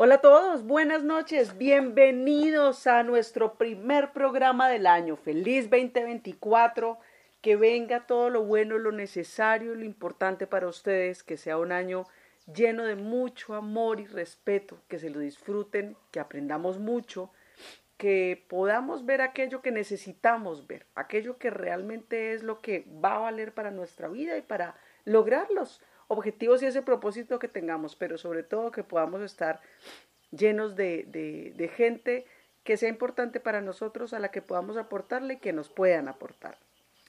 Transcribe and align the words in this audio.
Hola 0.00 0.14
a 0.14 0.20
todos, 0.20 0.62
buenas 0.62 1.02
noches, 1.02 1.58
bienvenidos 1.58 2.86
a 2.86 3.02
nuestro 3.02 3.54
primer 3.54 4.12
programa 4.12 4.68
del 4.68 4.86
año. 4.86 5.16
Feliz 5.16 5.68
2024, 5.68 7.00
que 7.40 7.56
venga 7.56 8.06
todo 8.06 8.30
lo 8.30 8.44
bueno, 8.44 8.78
lo 8.78 8.92
necesario, 8.92 9.74
lo 9.74 9.84
importante 9.84 10.46
para 10.46 10.68
ustedes, 10.68 11.24
que 11.24 11.36
sea 11.36 11.58
un 11.58 11.72
año 11.72 12.06
lleno 12.46 12.84
de 12.84 12.94
mucho 12.94 13.56
amor 13.56 13.98
y 13.98 14.06
respeto, 14.06 14.80
que 14.86 15.00
se 15.00 15.10
lo 15.10 15.18
disfruten, 15.18 15.96
que 16.12 16.20
aprendamos 16.20 16.78
mucho, 16.78 17.32
que 17.96 18.46
podamos 18.48 19.04
ver 19.04 19.20
aquello 19.20 19.62
que 19.62 19.72
necesitamos 19.72 20.68
ver, 20.68 20.86
aquello 20.94 21.38
que 21.38 21.50
realmente 21.50 22.34
es 22.34 22.44
lo 22.44 22.60
que 22.60 22.86
va 23.04 23.16
a 23.16 23.18
valer 23.18 23.52
para 23.52 23.72
nuestra 23.72 24.06
vida 24.06 24.38
y 24.38 24.42
para 24.42 24.76
lograr 25.04 25.50
los 25.50 25.82
objetivos 26.08 26.62
y 26.62 26.66
ese 26.66 26.82
propósito 26.82 27.38
que 27.38 27.48
tengamos, 27.48 27.94
pero 27.94 28.18
sobre 28.18 28.42
todo 28.42 28.72
que 28.72 28.82
podamos 28.82 29.22
estar 29.22 29.60
llenos 30.30 30.76
de, 30.76 31.04
de, 31.04 31.68
gente 31.68 32.26
que 32.64 32.76
sea 32.76 32.88
importante 32.88 33.40
para 33.40 33.60
nosotros, 33.60 34.12
a 34.12 34.18
la 34.18 34.30
que 34.30 34.42
podamos 34.42 34.76
aportarle 34.76 35.34
y 35.34 35.38
que 35.38 35.52
nos 35.52 35.68
puedan 35.68 36.08
aportar. 36.08 36.58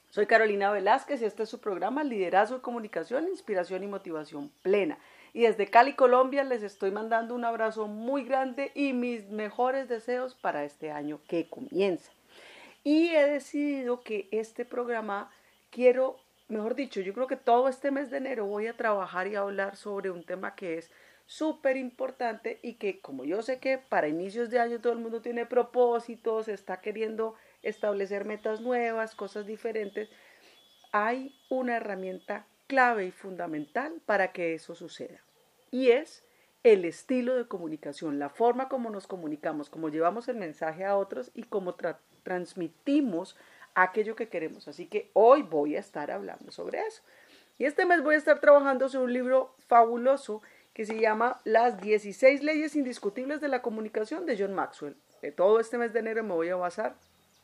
Soy 0.09 0.25
Carolina 0.25 0.71
Velázquez 0.71 1.21
y 1.21 1.25
este 1.25 1.43
es 1.43 1.49
su 1.49 1.59
programa 1.59 2.03
Liderazgo 2.03 2.61
Comunicación, 2.61 3.27
Inspiración 3.27 3.83
y 3.83 3.87
Motivación 3.87 4.51
Plena. 4.63 4.97
Y 5.33 5.41
desde 5.41 5.67
Cali, 5.67 5.93
Colombia, 5.93 6.43
les 6.43 6.63
estoy 6.63 6.91
mandando 6.91 7.35
un 7.35 7.45
abrazo 7.45 7.87
muy 7.87 8.23
grande 8.23 8.71
y 8.73 8.93
mis 8.93 9.29
mejores 9.29 9.87
deseos 9.87 10.33
para 10.33 10.63
este 10.63 10.91
año 10.91 11.19
que 11.27 11.47
comienza. 11.47 12.11
Y 12.83 13.09
he 13.09 13.27
decidido 13.27 14.01
que 14.01 14.27
este 14.31 14.65
programa 14.65 15.29
quiero, 15.69 16.17
mejor 16.49 16.75
dicho, 16.75 16.99
yo 17.01 17.13
creo 17.13 17.27
que 17.27 17.35
todo 17.35 17.69
este 17.69 17.91
mes 17.91 18.09
de 18.09 18.17
enero 18.17 18.45
voy 18.45 18.67
a 18.67 18.75
trabajar 18.75 19.27
y 19.27 19.35
a 19.35 19.41
hablar 19.41 19.75
sobre 19.75 20.09
un 20.09 20.23
tema 20.23 20.55
que 20.55 20.77
es 20.77 20.91
súper 21.25 21.77
importante 21.77 22.59
y 22.63 22.73
que 22.73 23.01
como 23.01 23.23
yo 23.23 23.43
sé 23.43 23.59
que 23.59 23.77
para 23.77 24.07
inicios 24.07 24.49
de 24.49 24.59
año 24.59 24.81
todo 24.81 24.93
el 24.93 24.99
mundo 24.99 25.21
tiene 25.21 25.45
propósitos, 25.45 26.47
está 26.47 26.81
queriendo 26.81 27.35
establecer 27.61 28.25
metas 28.25 28.61
nuevas, 28.61 29.13
cosas 29.13 29.45
diferentes, 29.45 30.09
hay 30.91 31.35
una 31.49 31.77
herramienta 31.77 32.47
clave 32.65 33.05
y 33.05 33.11
fundamental 33.11 34.01
para 34.07 34.31
que 34.31 34.55
eso 34.55 34.73
suceda. 34.73 35.19
Y 35.69 35.91
es 35.91 36.23
el 36.63 36.83
estilo 36.83 37.35
de 37.35 37.47
comunicación, 37.47 38.17
la 38.17 38.29
forma 38.29 38.67
como 38.67 38.89
nos 38.89 39.05
comunicamos, 39.05 39.69
cómo 39.69 39.89
llevamos 39.89 40.27
el 40.27 40.37
mensaje 40.37 40.83
a 40.83 40.97
otros 40.97 41.31
y 41.35 41.43
cómo 41.43 41.75
transmitimos 42.23 43.37
aquello 43.75 44.15
que 44.15 44.29
queremos. 44.29 44.67
Así 44.67 44.87
que 44.87 45.09
hoy 45.13 45.43
voy 45.43 45.75
a 45.75 45.79
estar 45.79 46.11
hablando 46.11 46.51
sobre 46.51 46.79
eso. 46.79 47.01
Y 47.57 47.65
este 47.65 47.85
mes 47.85 48.03
voy 48.03 48.15
a 48.15 48.17
estar 48.17 48.39
trabajando 48.39 48.87
sobre 48.87 49.05
un 49.05 49.13
libro 49.13 49.53
fabuloso 49.67 50.41
que 50.73 50.85
se 50.85 50.99
llama 50.99 51.41
Las 51.43 51.81
16 51.81 52.41
leyes 52.43 52.75
indiscutibles 52.75 53.41
de 53.41 53.49
la 53.49 53.61
comunicación 53.61 54.25
de 54.25 54.37
John 54.37 54.53
Maxwell. 54.53 54.95
De 55.21 55.31
todo 55.31 55.59
este 55.59 55.77
mes 55.77 55.91
de 55.91 55.99
enero 55.99 56.23
me 56.23 56.33
voy 56.33 56.49
a 56.49 56.55
basar 56.55 56.95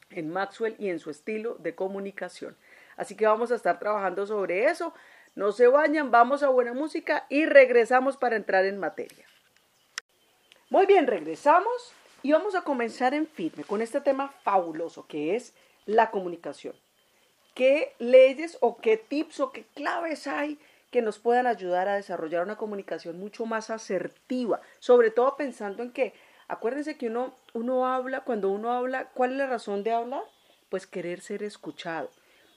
en 0.09 0.31
Maxwell 0.31 0.75
y 0.79 0.89
en 0.89 0.99
su 0.99 1.09
estilo 1.09 1.55
de 1.55 1.75
comunicación. 1.75 2.55
Así 2.95 3.15
que 3.15 3.25
vamos 3.25 3.51
a 3.51 3.55
estar 3.55 3.79
trabajando 3.79 4.25
sobre 4.25 4.65
eso. 4.65 4.93
No 5.35 5.51
se 5.51 5.67
bañan, 5.67 6.11
vamos 6.11 6.43
a 6.43 6.49
buena 6.49 6.73
música 6.73 7.25
y 7.29 7.45
regresamos 7.45 8.15
para 8.15 8.37
entrar 8.37 8.65
en 8.65 8.79
materia. 8.79 9.25
Muy 10.69 10.85
bien, 10.85 11.05
regresamos 11.05 11.93
y 12.23 12.31
vamos 12.31 12.55
a 12.55 12.61
comenzar 12.61 13.13
en 13.13 13.27
firme 13.27 13.63
con 13.65 13.81
este 13.81 14.01
tema 14.01 14.29
fabuloso 14.43 15.05
que 15.07 15.35
es 15.35 15.53
la 15.85 16.11
comunicación. 16.11 16.75
¿Qué 17.53 17.93
leyes 17.99 18.57
o 18.61 18.77
qué 18.77 18.97
tips 18.97 19.39
o 19.39 19.51
qué 19.51 19.65
claves 19.75 20.27
hay 20.27 20.59
que 20.91 21.01
nos 21.01 21.19
puedan 21.19 21.47
ayudar 21.47 21.87
a 21.87 21.95
desarrollar 21.95 22.43
una 22.43 22.57
comunicación 22.57 23.19
mucho 23.19 23.45
más 23.45 23.69
asertiva, 23.69 24.61
sobre 24.79 25.11
todo 25.11 25.35
pensando 25.35 25.83
en 25.83 25.91
que, 25.91 26.13
acuérdense 26.47 26.97
que 26.97 27.07
uno, 27.07 27.35
uno 27.53 27.87
habla, 27.87 28.21
cuando 28.21 28.49
uno 28.49 28.71
habla, 28.71 29.09
¿cuál 29.13 29.31
es 29.31 29.37
la 29.37 29.47
razón 29.47 29.83
de 29.83 29.91
hablar? 29.91 30.23
Pues 30.69 30.87
querer 30.87 31.21
ser 31.21 31.43
escuchado. 31.43 32.09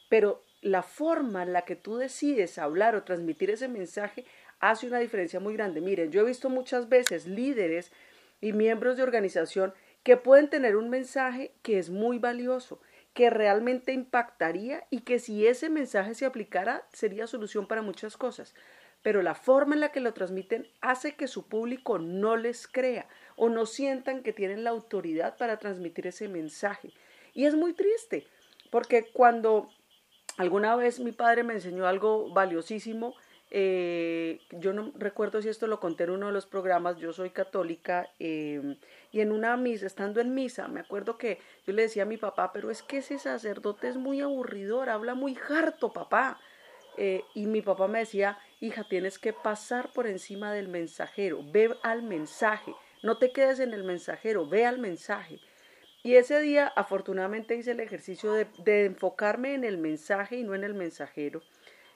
Pero 0.08 0.42
la 0.62 0.82
forma 0.82 1.42
en 1.42 1.52
la 1.52 1.62
que 1.62 1.76
tú 1.76 1.96
decides 1.96 2.58
hablar 2.58 2.94
o 2.94 3.04
transmitir 3.04 3.50
ese 3.50 3.68
mensaje 3.68 4.24
hace 4.60 4.86
una 4.86 4.98
diferencia 4.98 5.40
muy 5.40 5.54
grande. 5.54 5.80
Miren, 5.80 6.10
yo 6.10 6.20
he 6.22 6.24
visto 6.24 6.48
muchas 6.48 6.88
veces 6.88 7.26
líderes 7.26 7.92
y 8.40 8.52
miembros 8.52 8.96
de 8.96 9.02
organización 9.02 9.74
que 10.02 10.16
pueden 10.16 10.48
tener 10.48 10.76
un 10.76 10.90
mensaje 10.90 11.52
que 11.62 11.78
es 11.78 11.90
muy 11.90 12.18
valioso, 12.18 12.80
que 13.18 13.30
realmente 13.30 13.92
impactaría 13.92 14.86
y 14.90 15.00
que 15.00 15.18
si 15.18 15.44
ese 15.44 15.70
mensaje 15.70 16.14
se 16.14 16.24
aplicara 16.24 16.86
sería 16.92 17.26
solución 17.26 17.66
para 17.66 17.82
muchas 17.82 18.16
cosas. 18.16 18.54
Pero 19.02 19.22
la 19.22 19.34
forma 19.34 19.74
en 19.74 19.80
la 19.80 19.90
que 19.90 19.98
lo 19.98 20.14
transmiten 20.14 20.68
hace 20.82 21.16
que 21.16 21.26
su 21.26 21.48
público 21.48 21.98
no 21.98 22.36
les 22.36 22.68
crea 22.68 23.08
o 23.34 23.48
no 23.48 23.66
sientan 23.66 24.22
que 24.22 24.32
tienen 24.32 24.62
la 24.62 24.70
autoridad 24.70 25.36
para 25.36 25.56
transmitir 25.56 26.06
ese 26.06 26.28
mensaje. 26.28 26.92
Y 27.34 27.46
es 27.46 27.56
muy 27.56 27.72
triste, 27.72 28.24
porque 28.70 29.10
cuando 29.12 29.68
alguna 30.36 30.76
vez 30.76 31.00
mi 31.00 31.10
padre 31.10 31.42
me 31.42 31.54
enseñó 31.54 31.88
algo 31.88 32.32
valiosísimo, 32.32 33.16
eh, 33.50 34.40
yo 34.50 34.74
no 34.74 34.92
recuerdo 34.96 35.40
si 35.40 35.48
esto 35.48 35.66
lo 35.66 35.80
conté 35.80 36.04
en 36.04 36.10
uno 36.10 36.26
de 36.26 36.32
los 36.32 36.46
programas, 36.46 36.98
yo 36.98 37.12
soy 37.12 37.30
católica 37.30 38.10
eh, 38.18 38.76
y 39.10 39.20
en 39.20 39.32
una 39.32 39.56
misa, 39.56 39.86
estando 39.86 40.20
en 40.20 40.34
misa, 40.34 40.68
me 40.68 40.80
acuerdo 40.80 41.16
que 41.16 41.38
yo 41.66 41.72
le 41.72 41.82
decía 41.82 42.02
a 42.02 42.06
mi 42.06 42.18
papá, 42.18 42.52
pero 42.52 42.70
es 42.70 42.82
que 42.82 42.98
ese 42.98 43.18
sacerdote 43.18 43.88
es 43.88 43.96
muy 43.96 44.20
aburridor, 44.20 44.90
habla 44.90 45.14
muy 45.14 45.36
harto, 45.48 45.92
papá. 45.92 46.38
Eh, 47.00 47.22
y 47.34 47.46
mi 47.46 47.62
papá 47.62 47.86
me 47.86 48.00
decía, 48.00 48.38
hija, 48.60 48.84
tienes 48.88 49.20
que 49.20 49.32
pasar 49.32 49.92
por 49.92 50.08
encima 50.08 50.52
del 50.52 50.66
mensajero, 50.68 51.40
ve 51.52 51.74
al 51.82 52.02
mensaje, 52.02 52.74
no 53.04 53.18
te 53.18 53.30
quedes 53.30 53.60
en 53.60 53.72
el 53.72 53.84
mensajero, 53.84 54.48
ve 54.48 54.66
al 54.66 54.78
mensaje. 54.78 55.38
Y 56.02 56.16
ese 56.16 56.40
día 56.40 56.66
afortunadamente 56.66 57.54
hice 57.54 57.70
el 57.70 57.80
ejercicio 57.80 58.32
de 58.32 58.84
enfocarme 58.84 59.54
en 59.54 59.64
el 59.64 59.78
mensaje 59.78 60.38
y 60.38 60.42
no 60.42 60.54
en 60.54 60.64
el 60.64 60.74
mensajero. 60.74 61.42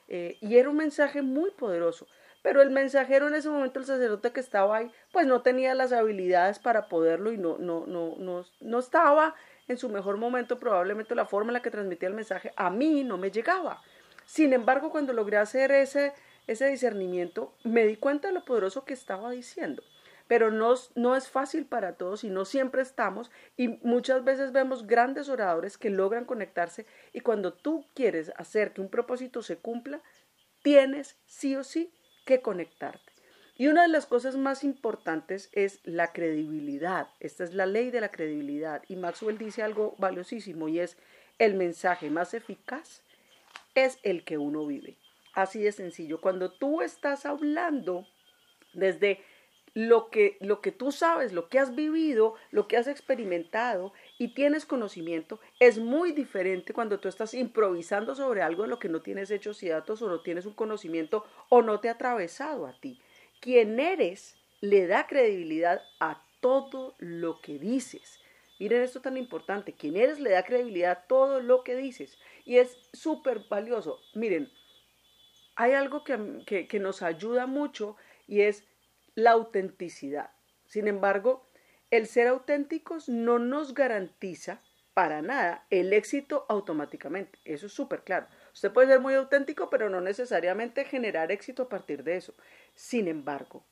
Eh, 0.07 0.37
y 0.41 0.57
era 0.57 0.69
un 0.69 0.77
mensaje 0.77 1.21
muy 1.21 1.51
poderoso. 1.51 2.07
Pero 2.41 2.61
el 2.61 2.71
mensajero 2.71 3.27
en 3.27 3.35
ese 3.35 3.49
momento, 3.49 3.79
el 3.79 3.85
sacerdote 3.85 4.31
que 4.31 4.41
estaba 4.41 4.77
ahí, 4.77 4.91
pues 5.11 5.25
no 5.25 5.41
tenía 5.41 5.73
las 5.75 5.93
habilidades 5.93 6.59
para 6.59 6.89
poderlo 6.89 7.31
y 7.31 7.37
no, 7.37 7.57
no, 7.57 7.85
no, 7.87 8.15
no, 8.17 8.45
no 8.59 8.79
estaba 8.79 9.33
en 9.67 9.77
su 9.77 9.89
mejor 9.89 10.17
momento. 10.17 10.59
Probablemente 10.59 11.15
la 11.15 11.25
forma 11.25 11.51
en 11.51 11.53
la 11.53 11.61
que 11.61 11.71
transmitía 11.71 12.09
el 12.09 12.15
mensaje 12.15 12.51
a 12.57 12.69
mí 12.69 13.03
no 13.03 13.17
me 13.17 13.31
llegaba. 13.31 13.81
Sin 14.25 14.51
embargo, 14.51 14.91
cuando 14.91 15.13
logré 15.13 15.37
hacer 15.37 15.71
ese, 15.71 16.13
ese 16.47 16.67
discernimiento, 16.67 17.53
me 17.63 17.85
di 17.85 17.95
cuenta 17.95 18.27
de 18.27 18.33
lo 18.33 18.43
poderoso 18.43 18.83
que 18.83 18.93
estaba 18.93 19.31
diciendo 19.31 19.83
pero 20.33 20.49
no, 20.49 20.73
no, 20.95 21.15
es 21.15 21.29
fácil 21.29 21.67
para 21.67 21.95
todos 21.95 22.23
y 22.23 22.31
no 22.31 22.43
siempre 22.43 22.81
estamos 22.81 23.29
y 23.55 23.67
muchas 23.83 24.23
veces 24.23 24.51
vemos 24.51 24.87
grandes 24.87 25.29
oradores 25.29 25.77
que 25.77 25.91
logran 25.91 26.25
conectarse 26.25 26.87
y 27.13 27.19
cuando 27.19 27.53
tú 27.53 27.85
quieres 27.93 28.31
hacer 28.35 28.73
que 28.73 28.81
un 28.81 28.89
propósito 28.89 29.43
se 29.43 29.57
cumpla, 29.57 30.01
tienes 30.63 31.17
sí 31.27 31.55
o 31.55 31.63
sí 31.63 31.93
que 32.25 32.41
conectarte. 32.41 33.13
Y 33.57 33.67
una 33.67 33.83
de 33.83 33.89
las 33.89 34.07
cosas 34.07 34.35
más 34.35 34.63
importantes 34.63 35.51
es 35.51 35.81
la 35.83 36.11
credibilidad. 36.11 37.09
Esta 37.19 37.43
es 37.43 37.53
la 37.53 37.67
ley 37.67 37.91
de 37.91 38.01
la 38.01 38.09
credibilidad. 38.09 38.81
Y 38.87 38.95
Maxwell 38.95 39.37
dice 39.37 39.61
algo 39.61 39.93
valiosísimo 39.99 40.67
y 40.67 40.79
es 40.79 40.97
el 41.37 41.53
mensaje 41.53 42.09
más 42.09 42.33
eficaz 42.33 43.03
es 43.75 43.99
el 44.01 44.23
que 44.23 44.39
uno 44.39 44.65
vive. 44.65 44.97
Así 45.35 45.61
de 45.61 45.71
sencillo. 45.71 46.19
Cuando 46.21 46.51
tú 46.51 46.81
estás 46.81 47.27
hablando 47.27 48.07
desde 48.73 49.23
lo 49.73 50.09
que, 50.09 50.37
lo 50.39 50.61
que 50.61 50.71
tú 50.71 50.91
sabes, 50.91 51.33
lo 51.33 51.49
que 51.49 51.57
has 51.57 51.75
vivido, 51.75 52.35
lo 52.51 52.67
que 52.67 52.77
has 52.77 52.87
experimentado 52.87 53.93
y 54.19 54.33
tienes 54.35 54.65
conocimiento, 54.65 55.39
es 55.59 55.79
muy 55.79 56.11
diferente 56.11 56.73
cuando 56.73 56.99
tú 56.99 57.07
estás 57.07 57.33
improvisando 57.33 58.13
sobre 58.13 58.43
algo 58.43 58.63
de 58.63 58.69
lo 58.69 58.79
que 58.79 58.89
no 58.89 59.01
tienes 59.01 59.31
hechos 59.31 59.63
y 59.63 59.69
datos 59.69 60.01
o 60.01 60.09
no 60.09 60.21
tienes 60.21 60.45
un 60.45 60.53
conocimiento 60.53 61.25
o 61.49 61.61
no 61.61 61.79
te 61.79 61.89
ha 61.89 61.93
atravesado 61.93 62.67
a 62.67 62.79
ti. 62.79 63.01
Quien 63.39 63.79
eres 63.79 64.35
le 64.61 64.85
da 64.85 65.07
credibilidad 65.07 65.81
a 65.99 66.23
todo 66.39 66.95
lo 66.99 67.41
que 67.41 67.57
dices. 67.57 68.19
Miren 68.59 68.83
esto 68.83 69.01
tan 69.01 69.17
importante, 69.17 69.73
quien 69.73 69.97
eres 69.97 70.19
le 70.19 70.29
da 70.29 70.43
credibilidad 70.43 70.91
a 70.91 71.07
todo 71.07 71.41
lo 71.41 71.63
que 71.63 71.75
dices 71.75 72.19
y 72.45 72.57
es 72.57 72.77
súper 72.93 73.45
valioso. 73.49 73.99
Miren, 74.13 74.51
hay 75.55 75.71
algo 75.71 76.03
que, 76.03 76.67
que 76.69 76.79
nos 76.79 77.01
ayuda 77.01 77.47
mucho 77.47 77.97
y 78.27 78.41
es 78.41 78.65
la 79.15 79.31
autenticidad. 79.31 80.31
Sin 80.65 80.87
embargo, 80.87 81.47
el 81.91 82.07
ser 82.07 82.27
auténticos 82.27 83.09
no 83.09 83.39
nos 83.39 83.73
garantiza 83.73 84.61
para 84.93 85.21
nada 85.21 85.65
el 85.69 85.93
éxito 85.93 86.45
automáticamente. 86.49 87.39
Eso 87.45 87.65
es 87.65 87.73
súper 87.73 88.03
claro. 88.03 88.27
Usted 88.53 88.71
puede 88.71 88.87
ser 88.87 88.99
muy 88.99 89.15
auténtico, 89.15 89.69
pero 89.69 89.89
no 89.89 90.01
necesariamente 90.01 90.85
generar 90.85 91.31
éxito 91.31 91.63
a 91.63 91.69
partir 91.69 92.03
de 92.03 92.17
eso. 92.17 92.33
Sin 92.75 93.07
embargo, 93.07 93.63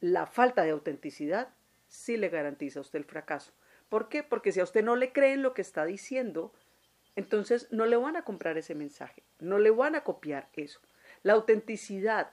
la 0.00 0.26
falta 0.26 0.62
de 0.62 0.70
autenticidad 0.70 1.48
sí 1.88 2.16
le 2.16 2.28
garantiza 2.28 2.78
a 2.78 2.82
usted 2.82 3.00
el 3.00 3.04
fracaso. 3.04 3.52
¿Por 3.88 4.08
qué? 4.08 4.22
Porque 4.22 4.52
si 4.52 4.60
a 4.60 4.64
usted 4.64 4.84
no 4.84 4.96
le 4.96 5.12
creen 5.12 5.42
lo 5.42 5.54
que 5.54 5.62
está 5.62 5.84
diciendo, 5.84 6.52
entonces 7.16 7.68
no 7.72 7.86
le 7.86 7.96
van 7.96 8.16
a 8.16 8.22
comprar 8.22 8.58
ese 8.58 8.74
mensaje, 8.74 9.24
no 9.40 9.58
le 9.58 9.70
van 9.70 9.94
a 9.94 10.04
copiar 10.04 10.48
eso. 10.52 10.80
La 11.22 11.32
autenticidad 11.32 12.32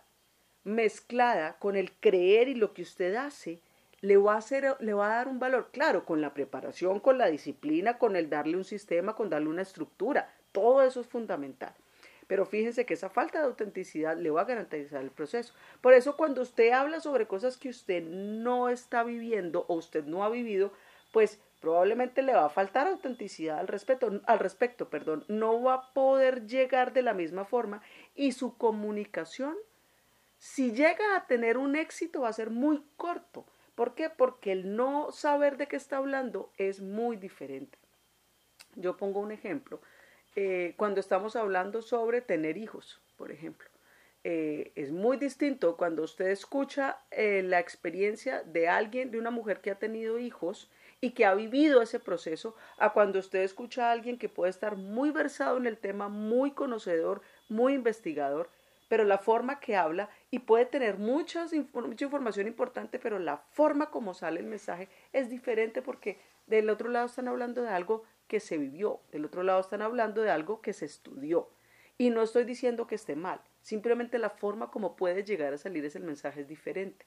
mezclada 0.65 1.57
con 1.59 1.77
el 1.77 1.93
creer 1.93 2.49
y 2.49 2.55
lo 2.55 2.73
que 2.73 2.81
usted 2.81 3.15
hace, 3.15 3.61
le 4.01 4.17
va 4.17 4.33
a 4.33 4.37
hacer, 4.37 4.75
le 4.81 4.93
va 4.93 5.07
a 5.07 5.15
dar 5.15 5.27
un 5.27 5.39
valor, 5.39 5.69
claro, 5.71 6.05
con 6.05 6.19
la 6.19 6.33
preparación, 6.33 6.99
con 6.99 7.17
la 7.17 7.27
disciplina, 7.27 7.97
con 7.97 8.15
el 8.15 8.29
darle 8.29 8.57
un 8.57 8.65
sistema, 8.65 9.15
con 9.15 9.29
darle 9.29 9.49
una 9.49 9.61
estructura, 9.61 10.33
todo 10.51 10.83
eso 10.83 10.99
es 10.99 11.07
fundamental. 11.07 11.73
Pero 12.27 12.45
fíjense 12.45 12.85
que 12.85 12.95
esa 12.95 13.09
falta 13.09 13.39
de 13.39 13.45
autenticidad 13.45 14.17
le 14.17 14.31
va 14.31 14.41
a 14.41 14.45
garantizar 14.45 15.01
el 15.01 15.11
proceso. 15.11 15.53
Por 15.81 15.93
eso 15.93 16.17
cuando 16.17 16.41
usted 16.41 16.71
habla 16.71 16.99
sobre 16.99 17.27
cosas 17.27 17.57
que 17.57 17.69
usted 17.69 18.03
no 18.03 18.69
está 18.69 19.03
viviendo 19.03 19.65
o 19.67 19.75
usted 19.75 20.05
no 20.05 20.23
ha 20.23 20.29
vivido, 20.29 20.71
pues 21.11 21.39
probablemente 21.61 22.21
le 22.21 22.33
va 22.33 22.45
a 22.45 22.49
faltar 22.49 22.87
autenticidad 22.87 23.59
al 23.59 23.67
respecto, 23.67 24.21
al 24.25 24.39
respecto, 24.39 24.89
perdón, 24.89 25.23
no 25.27 25.61
va 25.61 25.73
a 25.75 25.93
poder 25.93 26.45
llegar 26.45 26.93
de 26.93 27.03
la 27.03 27.13
misma 27.13 27.45
forma 27.45 27.81
y 28.15 28.31
su 28.31 28.57
comunicación, 28.57 29.55
si 30.37 30.71
llega 30.71 31.15
a 31.15 31.27
tener 31.27 31.57
un 31.57 31.75
éxito, 31.75 32.21
va 32.21 32.29
a 32.29 32.33
ser 32.33 32.49
muy 32.49 32.83
corto. 32.97 33.45
¿Por 33.75 33.93
qué? 33.95 34.09
Porque 34.09 34.51
el 34.51 34.75
no 34.75 35.11
saber 35.11 35.57
de 35.57 35.67
qué 35.67 35.75
está 35.75 35.97
hablando 35.97 36.51
es 36.57 36.81
muy 36.81 37.17
diferente. 37.17 37.77
Yo 38.75 38.97
pongo 38.97 39.19
un 39.19 39.31
ejemplo. 39.31 39.81
Eh, 40.35 40.73
cuando 40.77 40.99
estamos 40.99 41.35
hablando 41.35 41.81
sobre 41.81 42.21
tener 42.21 42.57
hijos, 42.57 43.01
por 43.17 43.31
ejemplo. 43.31 43.69
Eh, 44.27 44.71
es 44.75 44.91
muy 44.91 45.17
distinto 45.17 45.77
cuando 45.77 46.01
usted 46.01 46.27
escucha 46.29 46.99
eh, 47.11 47.43
la 47.43 47.59
experiencia 47.59 48.41
de 48.41 48.67
alguien, 48.67 49.11
de 49.11 49.19
una 49.19 49.29
mujer 49.29 49.61
que 49.61 49.69
ha 49.69 49.77
tenido 49.77 50.17
hijos 50.17 50.71
y 50.99 51.11
que 51.11 51.25
ha 51.25 51.35
vivido 51.35 51.81
ese 51.81 51.99
proceso, 51.99 52.55
a 52.79 52.91
cuando 52.91 53.19
usted 53.19 53.43
escucha 53.43 53.87
a 53.87 53.91
alguien 53.91 54.17
que 54.17 54.27
puede 54.27 54.49
estar 54.49 54.77
muy 54.77 55.11
versado 55.11 55.57
en 55.57 55.67
el 55.67 55.77
tema, 55.77 56.09
muy 56.09 56.51
conocedor, 56.51 57.21
muy 57.49 57.73
investigador, 57.73 58.49
pero 58.87 59.03
la 59.03 59.17
forma 59.17 59.59
que 59.59 59.75
habla 59.75 60.09
y 60.31 60.39
puede 60.39 60.65
tener 60.65 60.97
muchas, 60.97 61.51
mucha 61.73 62.05
información 62.05 62.47
importante, 62.47 62.99
pero 62.99 63.19
la 63.19 63.37
forma 63.37 63.89
como 63.89 64.13
sale 64.13 64.39
el 64.39 64.45
mensaje 64.45 64.89
es 65.13 65.29
diferente 65.29 65.81
porque 65.81 66.19
del 66.47 66.69
otro 66.69 66.89
lado 66.89 67.07
están 67.07 67.27
hablando 67.27 67.61
de 67.61 67.69
algo 67.69 68.03
que 68.27 68.39
se 68.39 68.57
vivió, 68.57 69.01
del 69.11 69.25
otro 69.25 69.43
lado 69.43 69.59
están 69.59 69.81
hablando 69.81 70.21
de 70.21 70.31
algo 70.31 70.61
que 70.61 70.73
se 70.73 70.85
estudió. 70.85 71.49
Y 71.97 72.09
no 72.09 72.21
estoy 72.21 72.43
diciendo 72.43 72.87
que 72.87 72.95
esté 72.95 73.15
mal, 73.15 73.41
simplemente 73.61 74.19
la 74.19 74.29
forma 74.29 74.69
como 74.69 74.95
puede 74.95 75.23
llegar 75.23 75.53
a 75.53 75.57
salir 75.57 75.85
ese 75.85 75.99
mensaje 75.99 76.41
es 76.41 76.47
diferente. 76.47 77.05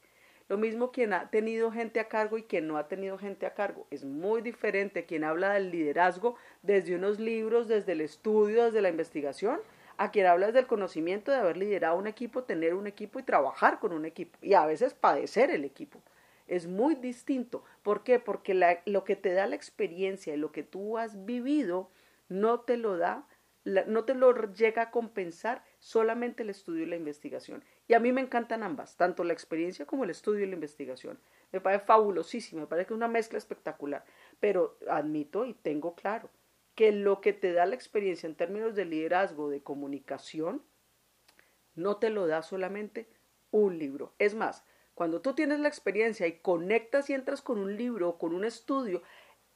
Lo 0.49 0.57
mismo 0.57 0.93
quien 0.93 1.13
ha 1.13 1.29
tenido 1.29 1.71
gente 1.71 2.01
a 2.01 2.09
cargo 2.09 2.39
y 2.39 2.45
quien 2.45 2.67
no 2.67 2.79
ha 2.79 2.89
tenido 2.89 3.19
gente 3.19 3.45
a 3.45 3.53
cargo. 3.53 3.87
Es 3.91 4.05
muy 4.05 4.41
diferente 4.41 5.05
quien 5.05 5.25
habla 5.25 5.53
del 5.53 5.71
liderazgo 5.71 6.37
desde 6.63 6.97
unos 6.97 7.21
libros, 7.21 7.69
desde 7.69 7.93
el 7.93 8.01
estudio, 8.01 8.65
desde 8.65 8.81
la 8.81 8.89
investigación, 8.89 9.61
a 9.99 10.11
quien 10.11 10.27
habla 10.27 10.47
desde 10.47 10.61
el 10.61 10.67
conocimiento 10.67 11.31
de 11.31 11.39
haber 11.39 11.57
liderado 11.57 11.99
un 11.99 12.07
equipo, 12.07 12.45
tener 12.45 12.75
un 12.75 12.87
equipo 12.87 13.19
y 13.19 13.25
trabajar 13.25 13.81
con 13.81 13.93
un 13.93 14.07
equipo. 14.07 14.39
Y 14.41 14.55
a 14.55 14.65
veces 14.65 14.95
padecer 14.95 15.51
el 15.51 15.65
equipo 15.65 16.01
es 16.47 16.67
muy 16.67 16.95
distinto. 16.95 17.65
¿Por 17.83 18.03
qué? 18.05 18.19
Porque 18.19 18.81
lo 18.87 19.05
que 19.05 19.17
te 19.17 19.33
da 19.33 19.47
la 19.47 19.57
experiencia 19.57 20.35
y 20.35 20.39
lo 20.39 20.51
que 20.53 20.63
tú 20.63 20.99
has 20.99 21.25
vivido 21.25 21.91
no 22.29 22.61
te 22.61 22.77
lo 22.77 22.97
da, 22.97 23.27
no 23.65 24.05
te 24.05 24.15
lo 24.15 24.53
llega 24.53 24.83
a 24.83 24.91
compensar 24.91 25.65
solamente 25.79 26.43
el 26.43 26.51
estudio 26.51 26.85
y 26.85 26.87
la 26.87 26.97
investigación. 26.97 27.65
Y 27.87 27.95
a 27.95 28.01
mí 28.01 28.13
me 28.13 28.21
encantan 28.21 28.63
ambas, 28.63 28.97
tanto 28.97 29.25
la 29.25 29.33
experiencia 29.33 29.85
como 29.85 30.05
el 30.05 30.11
estudio 30.11 30.45
y 30.45 30.49
la 30.49 30.55
investigación. 30.55 31.19
Me 31.53 31.61
parece 31.61 31.85
fabulosísimo, 31.85 32.63
me 32.63 32.67
parece 32.67 32.87
que 32.87 32.95
es 32.95 32.97
una 32.97 33.09
mezcla 33.09 33.37
espectacular. 33.37 34.05
Pero 34.41 34.79
admito 34.89 35.45
y 35.45 35.55
tengo 35.55 35.95
claro 35.95 36.31
que 36.79 36.93
lo 36.93 37.21
que 37.21 37.33
te 37.33 37.53
da 37.53 37.67
la 37.67 37.75
experiencia 37.75 38.29
en 38.29 38.37
términos 38.37 38.77
de 38.77 38.85
liderazgo, 38.85 39.49
de 39.49 39.65
comunicación, 39.65 40.63
no 41.75 41.97
te 41.97 42.09
lo 42.09 42.29
da 42.29 42.43
solamente 42.43 43.09
un 43.51 43.81
libro. 43.81 44.15
Es 44.21 44.37
más, 44.37 44.63
cuando 44.95 45.21
tú 45.21 45.35
tienes 45.35 45.59
la 45.59 45.67
experiencia 45.67 46.29
y 46.29 46.39
conectas 46.39 47.11
y 47.11 47.15
entras 47.15 47.43
con 47.43 47.59
un 47.59 47.77
libro 47.77 48.11
o 48.11 48.19
con 48.19 48.33
un 48.33 48.45
estudio, 48.45 49.03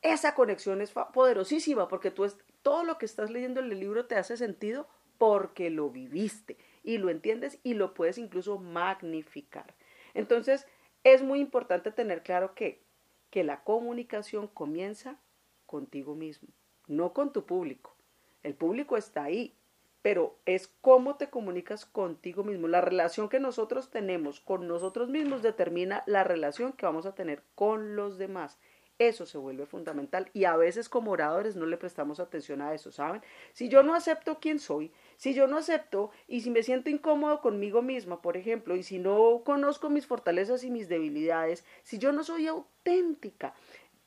esa 0.00 0.34
conexión 0.34 0.80
es 0.80 0.90
poderosísima 1.14 1.86
porque 1.86 2.10
tú 2.10 2.24
es, 2.24 2.36
todo 2.60 2.82
lo 2.82 2.98
que 2.98 3.06
estás 3.06 3.30
leyendo 3.30 3.60
en 3.60 3.70
el 3.70 3.78
libro 3.78 4.06
te 4.06 4.16
hace 4.16 4.36
sentido 4.36 4.88
porque 5.16 5.70
lo 5.70 5.90
viviste 5.90 6.56
y 6.82 6.98
lo 6.98 7.08
entiendes 7.08 7.60
y 7.62 7.74
lo 7.74 7.94
puedes 7.94 8.18
incluso 8.18 8.58
magnificar. 8.58 9.76
Entonces, 10.14 10.66
es 11.04 11.22
muy 11.22 11.38
importante 11.38 11.92
tener 11.92 12.24
claro 12.24 12.56
que, 12.56 12.82
que 13.30 13.44
la 13.44 13.62
comunicación 13.62 14.48
comienza 14.48 15.20
contigo 15.66 16.16
mismo, 16.16 16.48
no 16.86 17.12
con 17.12 17.32
tu 17.32 17.44
público. 17.44 17.94
El 18.42 18.54
público 18.54 18.96
está 18.96 19.24
ahí, 19.24 19.54
pero 20.02 20.36
es 20.46 20.68
cómo 20.80 21.16
te 21.16 21.30
comunicas 21.30 21.86
contigo 21.86 22.42
mismo. 22.42 22.66
La 22.66 22.80
relación 22.80 23.28
que 23.28 23.38
nosotros 23.38 23.90
tenemos 23.90 24.40
con 24.40 24.66
nosotros 24.66 25.08
mismos 25.08 25.42
determina 25.42 26.02
la 26.06 26.24
relación 26.24 26.72
que 26.72 26.86
vamos 26.86 27.06
a 27.06 27.14
tener 27.14 27.42
con 27.54 27.94
los 27.94 28.18
demás. 28.18 28.58
Eso 28.98 29.26
se 29.26 29.38
vuelve 29.38 29.66
fundamental 29.66 30.30
y 30.32 30.44
a 30.44 30.56
veces 30.56 30.88
como 30.88 31.12
oradores 31.12 31.56
no 31.56 31.66
le 31.66 31.76
prestamos 31.76 32.20
atención 32.20 32.60
a 32.60 32.74
eso, 32.74 32.92
¿saben? 32.92 33.22
Si 33.52 33.68
yo 33.68 33.82
no 33.82 33.94
acepto 33.94 34.38
quién 34.38 34.58
soy, 34.58 34.92
si 35.16 35.34
yo 35.34 35.46
no 35.46 35.56
acepto 35.56 36.10
y 36.28 36.42
si 36.42 36.50
me 36.50 36.62
siento 36.62 36.90
incómodo 36.90 37.40
conmigo 37.40 37.82
misma, 37.82 38.20
por 38.20 38.36
ejemplo, 38.36 38.76
y 38.76 38.82
si 38.82 38.98
no 38.98 39.42
conozco 39.44 39.88
mis 39.88 40.06
fortalezas 40.06 40.62
y 40.62 40.70
mis 40.70 40.88
debilidades, 40.88 41.64
si 41.82 41.98
yo 41.98 42.12
no 42.12 42.22
soy 42.22 42.46
auténtica, 42.46 43.54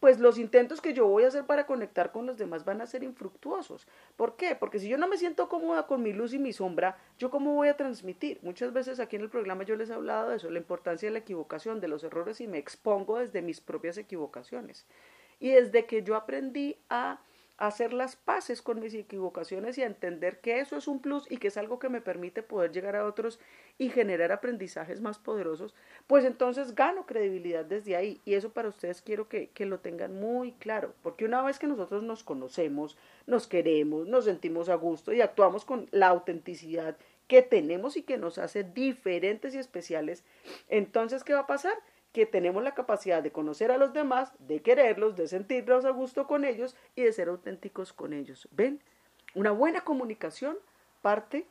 pues 0.06 0.20
los 0.20 0.38
intentos 0.38 0.82
que 0.82 0.94
yo 0.94 1.08
voy 1.08 1.24
a 1.24 1.30
hacer 1.30 1.46
para 1.46 1.66
conectar 1.66 2.12
con 2.12 2.28
los 2.28 2.38
demás 2.38 2.64
van 2.64 2.80
a 2.80 2.86
ser 2.86 3.02
infructuosos. 3.02 3.88
¿Por 4.16 4.36
qué? 4.36 4.56
Porque 4.56 4.78
si 4.78 4.88
yo 4.88 5.00
no 5.00 5.08
me 5.08 5.18
siento 5.18 5.50
cómoda 5.50 5.88
con 5.88 6.04
mi 6.04 6.14
luz 6.14 6.32
y 6.36 6.38
mi 6.38 6.54
sombra, 6.54 6.96
¿yo 7.18 7.32
cómo 7.32 7.56
voy 7.56 7.70
a 7.70 7.76
transmitir? 7.76 8.38
Muchas 8.44 8.72
veces 8.72 9.00
aquí 9.00 9.16
en 9.16 9.24
el 9.24 9.32
programa 9.32 9.64
yo 9.64 9.76
les 9.76 9.90
he 9.90 9.96
hablado 9.96 10.30
de 10.30 10.36
eso, 10.36 10.52
la 10.52 10.60
importancia 10.60 11.10
de 11.10 11.14
la 11.14 11.18
equivocación, 11.18 11.80
de 11.80 11.88
los 11.88 12.04
errores 12.04 12.40
y 12.40 12.46
me 12.46 12.60
expongo 12.60 13.18
desde 13.18 13.42
mis 13.42 13.62
propias 13.62 13.98
equivocaciones. 13.98 14.86
Y 15.40 15.50
desde 15.50 15.88
que 15.88 16.04
yo 16.04 16.16
aprendí 16.16 16.78
a 16.88 17.20
hacer 17.58 17.94
las 17.94 18.16
paces 18.16 18.62
con 18.62 18.80
mis 18.80 18.94
equivocaciones 18.94 19.78
y 19.78 19.84
a 19.84 19.86
entender 19.86 20.40
que 20.40 20.60
eso 20.60 20.76
es 20.76 20.88
un 20.88 21.00
plus 21.00 21.30
y 21.32 21.38
que 21.38 21.48
es 21.48 21.58
algo 21.58 21.80
que 21.80 21.90
me 21.90 22.02
permite 22.02 22.44
poder 22.44 22.72
llegar 22.72 22.96
a 22.96 23.06
otros 23.06 23.40
y 23.78 23.90
generar 23.90 24.32
aprendizajes 24.32 25.02
más 25.02 25.18
poderosos, 25.18 25.74
pues 26.08 26.26
entonces 26.26 26.76
gano 26.76 27.06
credibilidad 27.06 27.64
desde 27.64 27.96
ahí. 27.96 28.22
Y 28.26 28.34
eso 28.34 28.52
para 28.52 28.70
ustedes 28.70 29.02
quiero 29.02 29.30
que, 29.30 29.50
que 29.50 29.66
lo 29.66 29.80
tengan 29.80 30.20
muy 30.20 30.52
claro, 30.54 30.94
porque 31.02 31.26
una 31.26 31.42
vez 31.42 31.60
que 31.60 31.68
nosotros 31.68 32.04
nos 32.04 32.24
conocemos, 32.24 32.98
nos 33.26 33.48
queremos, 33.48 34.08
nos 34.08 34.26
sentimos 34.26 34.70
a 34.70 34.76
gusto 34.76 35.14
y 35.14 35.22
actuamos 35.22 35.66
con 35.66 35.88
la 35.92 36.08
autenticidad 36.08 36.98
que 37.28 37.42
tenemos 37.42 37.98
y 37.98 38.04
que 38.04 38.18
nos 38.18 38.38
hace 38.38 38.64
diferentes 38.64 39.56
y 39.56 39.58
especiales, 39.58 40.24
entonces, 40.70 41.24
¿qué 41.24 41.34
va 41.34 41.42
a 41.42 41.48
pasar? 41.48 41.74
Que 42.16 42.26
tenemos 42.26 42.64
la 42.64 42.74
capacidad 42.74 43.22
de 43.22 43.34
conocer 43.34 43.72
a 43.72 43.78
los 43.78 43.92
demás, 43.92 44.32
de 44.40 44.62
quererlos, 44.62 45.18
de 45.18 45.28
sentirnos 45.28 45.84
a 45.84 45.90
gusto 45.90 46.28
con 46.28 46.46
ellos 46.46 46.74
y 46.96 47.02
de 47.04 47.12
ser 47.12 47.28
auténticos 47.28 47.92
con 47.92 48.14
ellos. 48.14 48.48
¿Ven? 48.52 48.82
Una 49.34 49.52
buena 49.52 49.82
comunicación 49.82 50.58
parte 51.02 51.46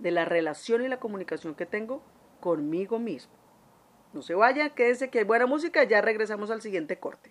de 0.00 0.10
la 0.10 0.24
relación 0.24 0.84
y 0.84 0.88
la 0.88 0.98
comunicación 0.98 1.54
que 1.54 1.64
tengo 1.64 2.02
conmigo 2.40 2.98
mismo. 2.98 3.32
No 4.12 4.22
se 4.22 4.34
vayan, 4.34 4.70
quédense 4.70 5.10
que 5.10 5.20
hay 5.20 5.24
buena 5.24 5.46
música, 5.46 5.84
ya 5.84 6.00
regresamos 6.00 6.50
al 6.50 6.60
siguiente 6.60 6.98
corte. 6.98 7.30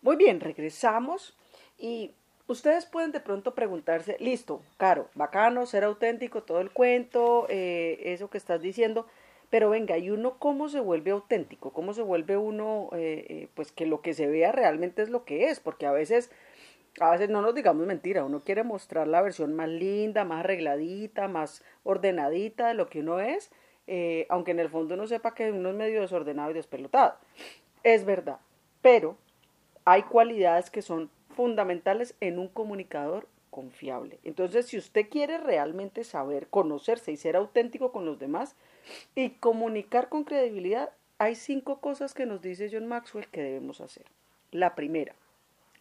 Muy 0.00 0.14
bien, 0.14 0.38
regresamos 0.38 1.36
y 1.76 2.14
ustedes 2.46 2.86
pueden 2.86 3.10
de 3.10 3.18
pronto 3.18 3.56
preguntarse, 3.56 4.16
listo, 4.20 4.62
Caro, 4.76 5.10
bacano, 5.16 5.66
ser 5.66 5.82
auténtico, 5.82 6.44
todo 6.44 6.60
el 6.60 6.70
cuento, 6.70 7.46
eh, 7.48 7.98
eso 8.04 8.30
que 8.30 8.38
estás 8.38 8.62
diciendo, 8.62 9.08
pero 9.50 9.70
venga, 9.70 9.96
¿y 9.98 10.10
uno 10.10 10.38
cómo 10.38 10.68
se 10.68 10.80
vuelve 10.80 11.10
auténtico? 11.10 11.72
¿Cómo 11.72 11.94
se 11.94 12.02
vuelve 12.02 12.36
uno, 12.36 12.90
eh, 12.92 13.26
eh, 13.28 13.48
pues 13.54 13.72
que 13.72 13.86
lo 13.86 14.02
que 14.02 14.14
se 14.14 14.26
vea 14.26 14.52
realmente 14.52 15.02
es 15.02 15.08
lo 15.08 15.24
que 15.24 15.48
es? 15.48 15.60
Porque 15.60 15.86
a 15.86 15.92
veces, 15.92 16.30
a 17.00 17.10
veces 17.10 17.30
no 17.30 17.40
nos 17.40 17.54
digamos 17.54 17.86
mentira, 17.86 18.24
uno 18.24 18.40
quiere 18.40 18.62
mostrar 18.62 19.08
la 19.08 19.22
versión 19.22 19.54
más 19.54 19.68
linda, 19.68 20.24
más 20.24 20.40
arregladita, 20.40 21.28
más 21.28 21.64
ordenadita 21.82 22.68
de 22.68 22.74
lo 22.74 22.88
que 22.88 23.00
uno 23.00 23.20
es, 23.20 23.50
eh, 23.86 24.26
aunque 24.28 24.50
en 24.50 24.60
el 24.60 24.68
fondo 24.68 24.94
uno 24.94 25.06
sepa 25.06 25.34
que 25.34 25.50
uno 25.50 25.70
es 25.70 25.76
medio 25.76 26.02
desordenado 26.02 26.50
y 26.50 26.54
despelotado. 26.54 27.16
Es 27.82 28.04
verdad, 28.04 28.40
pero 28.82 29.16
hay 29.86 30.02
cualidades 30.02 30.68
que 30.68 30.82
son 30.82 31.10
fundamentales 31.34 32.14
en 32.20 32.38
un 32.38 32.48
comunicador 32.48 33.26
confiable. 33.50 34.18
Entonces, 34.24 34.66
si 34.66 34.76
usted 34.76 35.08
quiere 35.08 35.38
realmente 35.38 36.04
saber, 36.04 36.48
conocerse 36.48 37.12
y 37.12 37.16
ser 37.16 37.36
auténtico 37.36 37.92
con 37.92 38.04
los 38.04 38.18
demás, 38.18 38.56
y 39.14 39.30
comunicar 39.30 40.08
con 40.08 40.24
credibilidad, 40.24 40.90
hay 41.18 41.34
cinco 41.34 41.80
cosas 41.80 42.14
que 42.14 42.26
nos 42.26 42.40
dice 42.40 42.70
John 42.72 42.86
Maxwell 42.86 43.28
que 43.28 43.42
debemos 43.42 43.80
hacer. 43.80 44.04
La 44.50 44.74
primera, 44.74 45.14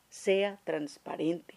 sea 0.09 0.59
transparente. 0.63 1.55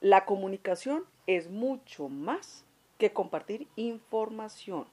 La 0.00 0.24
comunicación 0.24 1.04
es 1.26 1.50
mucho 1.50 2.08
más 2.08 2.64
que 2.98 3.12
compartir 3.12 3.68
información. 3.76 4.86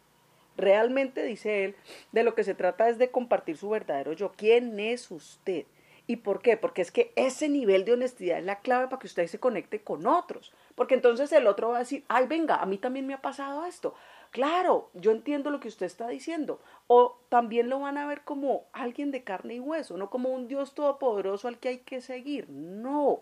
Realmente, 0.57 1.23
dice 1.23 1.63
él, 1.63 1.75
de 2.11 2.23
lo 2.23 2.35
que 2.35 2.43
se 2.43 2.53
trata 2.53 2.89
es 2.89 2.97
de 2.97 3.11
compartir 3.11 3.55
su 3.55 3.69
verdadero 3.69 4.13
yo. 4.13 4.33
¿Quién 4.35 4.79
es 4.79 5.09
usted? 5.09 5.65
¿Y 6.05 6.17
por 6.17 6.41
qué? 6.41 6.57
Porque 6.57 6.81
es 6.81 6.91
que 6.91 7.13
ese 7.15 7.47
nivel 7.47 7.85
de 7.85 7.93
honestidad 7.93 8.39
es 8.39 8.43
la 8.43 8.59
clave 8.59 8.87
para 8.87 8.99
que 8.99 9.07
usted 9.07 9.27
se 9.27 9.39
conecte 9.39 9.81
con 9.81 10.05
otros. 10.07 10.51
Porque 10.75 10.95
entonces 10.95 11.31
el 11.31 11.47
otro 11.47 11.69
va 11.69 11.77
a 11.77 11.79
decir, 11.79 12.03
ay, 12.07 12.27
venga, 12.27 12.55
a 12.55 12.65
mí 12.65 12.77
también 12.77 13.07
me 13.07 13.13
ha 13.13 13.21
pasado 13.21 13.65
esto 13.65 13.95
claro, 14.31 14.89
yo 14.93 15.11
entiendo 15.11 15.49
lo 15.49 15.59
que 15.59 15.67
usted 15.67 15.85
está 15.85 16.07
diciendo. 16.07 16.59
O 16.87 17.17
también 17.29 17.69
lo 17.69 17.79
van 17.79 17.97
a 17.97 18.07
ver 18.07 18.21
como 18.21 18.65
alguien 18.73 19.11
de 19.11 19.23
carne 19.23 19.55
y 19.55 19.59
hueso, 19.59 19.97
no 19.97 20.09
como 20.09 20.29
un 20.29 20.47
Dios 20.47 20.73
todopoderoso 20.73 21.47
al 21.47 21.59
que 21.59 21.69
hay 21.69 21.77
que 21.79 22.01
seguir. 22.01 22.49
No, 22.49 23.21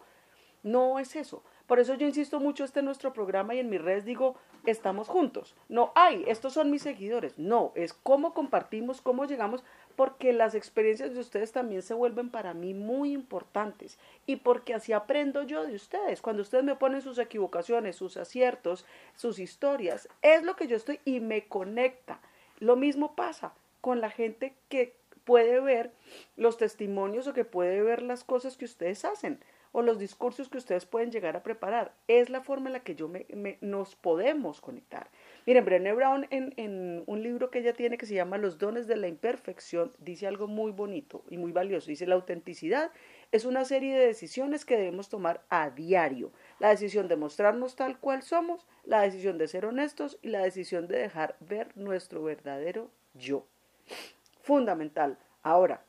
no 0.63 0.99
es 0.99 1.15
eso. 1.15 1.43
Por 1.67 1.79
eso 1.79 1.95
yo 1.95 2.07
insisto 2.07 2.39
mucho 2.39 2.63
este 2.63 2.79
en 2.79 2.85
nuestro 2.85 3.13
programa 3.13 3.53
y 3.53 3.59
en 3.59 3.69
mis 3.69 3.81
redes 3.81 4.05
digo, 4.05 4.35
estamos 4.65 5.07
juntos. 5.07 5.55
No, 5.69 5.91
ay, 5.95 6.23
estos 6.27 6.53
son 6.53 6.71
mis 6.71 6.81
seguidores. 6.81 7.37
No, 7.37 7.71
es 7.75 7.93
cómo 7.93 8.33
compartimos, 8.33 9.01
cómo 9.01 9.25
llegamos, 9.25 9.63
porque 9.97 10.31
las 10.31 10.53
experiencias 10.53 11.15
de 11.15 11.19
ustedes 11.19 11.51
también 11.51 11.81
se 11.81 11.95
vuelven 11.95 12.29
para 12.29 12.53
mí 12.53 12.75
muy 12.75 13.13
importantes 13.13 13.97
y 14.27 14.35
porque 14.35 14.75
así 14.75 14.93
aprendo 14.93 15.41
yo 15.41 15.65
de 15.65 15.73
ustedes. 15.73 16.21
Cuando 16.21 16.43
ustedes 16.43 16.63
me 16.63 16.75
ponen 16.75 17.01
sus 17.01 17.17
equivocaciones, 17.17 17.95
sus 17.95 18.15
aciertos, 18.15 18.85
sus 19.15 19.39
historias, 19.39 20.07
es 20.21 20.43
lo 20.43 20.55
que 20.55 20.67
yo 20.67 20.77
estoy 20.77 20.99
y 21.03 21.19
me 21.19 21.47
conecta. 21.47 22.21
Lo 22.59 22.75
mismo 22.75 23.15
pasa 23.15 23.53
con 23.81 23.99
la 23.99 24.11
gente 24.11 24.53
que 24.69 24.95
puede 25.23 25.59
ver 25.61 25.91
los 26.35 26.57
testimonios 26.57 27.25
o 27.25 27.33
que 27.33 27.43
puede 27.43 27.81
ver 27.81 28.03
las 28.03 28.23
cosas 28.23 28.55
que 28.55 28.65
ustedes 28.65 29.03
hacen 29.03 29.39
o 29.71 29.81
los 29.81 29.97
discursos 29.97 30.47
que 30.47 30.59
ustedes 30.59 30.85
pueden 30.85 31.11
llegar 31.11 31.35
a 31.35 31.43
preparar. 31.43 31.91
Es 32.07 32.29
la 32.29 32.41
forma 32.41 32.69
en 32.69 32.73
la 32.73 32.81
que 32.81 32.93
yo 32.93 33.07
me, 33.07 33.25
nos 33.61 33.95
podemos 33.95 34.61
conectar. 34.61 35.09
Miren, 35.47 35.63
Brené 35.63 35.93
Brown 35.93 36.27
en, 36.29 36.53
en, 36.57 37.05
un 37.05 37.23
libro 37.23 37.49
que 37.49 37.59
ella 37.59 37.71
tiene 37.71 37.97
que 37.97 38.05
se 38.05 38.13
llama 38.13 38.37
Los 38.37 38.57
dones 38.57 38.85
de 38.85 38.97
la 38.97 39.07
imperfección 39.07 39.93
dice 39.97 40.27
algo 40.27 40.47
muy 40.47 40.73
bonito 40.73 41.23
y 41.29 41.37
muy 41.37 41.53
valioso. 41.53 41.87
Dice, 41.87 42.05
la 42.05 42.15
autenticidad 42.15 42.91
es 43.31 43.45
una 43.45 43.63
serie 43.63 43.97
de 43.97 44.07
decisiones 44.07 44.65
que 44.65 44.75
debemos 44.75 45.07
tomar 45.07 45.45
a 45.47 45.69
diario. 45.69 46.33
La 46.59 46.67
decisión 46.67 47.07
de 47.07 47.15
mostrarnos 47.15 47.77
tal 47.77 47.97
cual 47.97 48.23
somos, 48.23 48.67
la 48.83 48.99
decisión 49.03 49.37
de 49.37 49.47
ser 49.47 49.65
honestos 49.65 50.19
y 50.21 50.27
la 50.27 50.43
decisión 50.43 50.89
de 50.89 50.97
dejar 50.97 51.37
ver 51.39 51.69
nuestro 51.77 52.21
verdadero 52.21 52.91
yo. 53.13 53.45
Fundamental. 54.41 55.17
Ahora, 55.43 55.81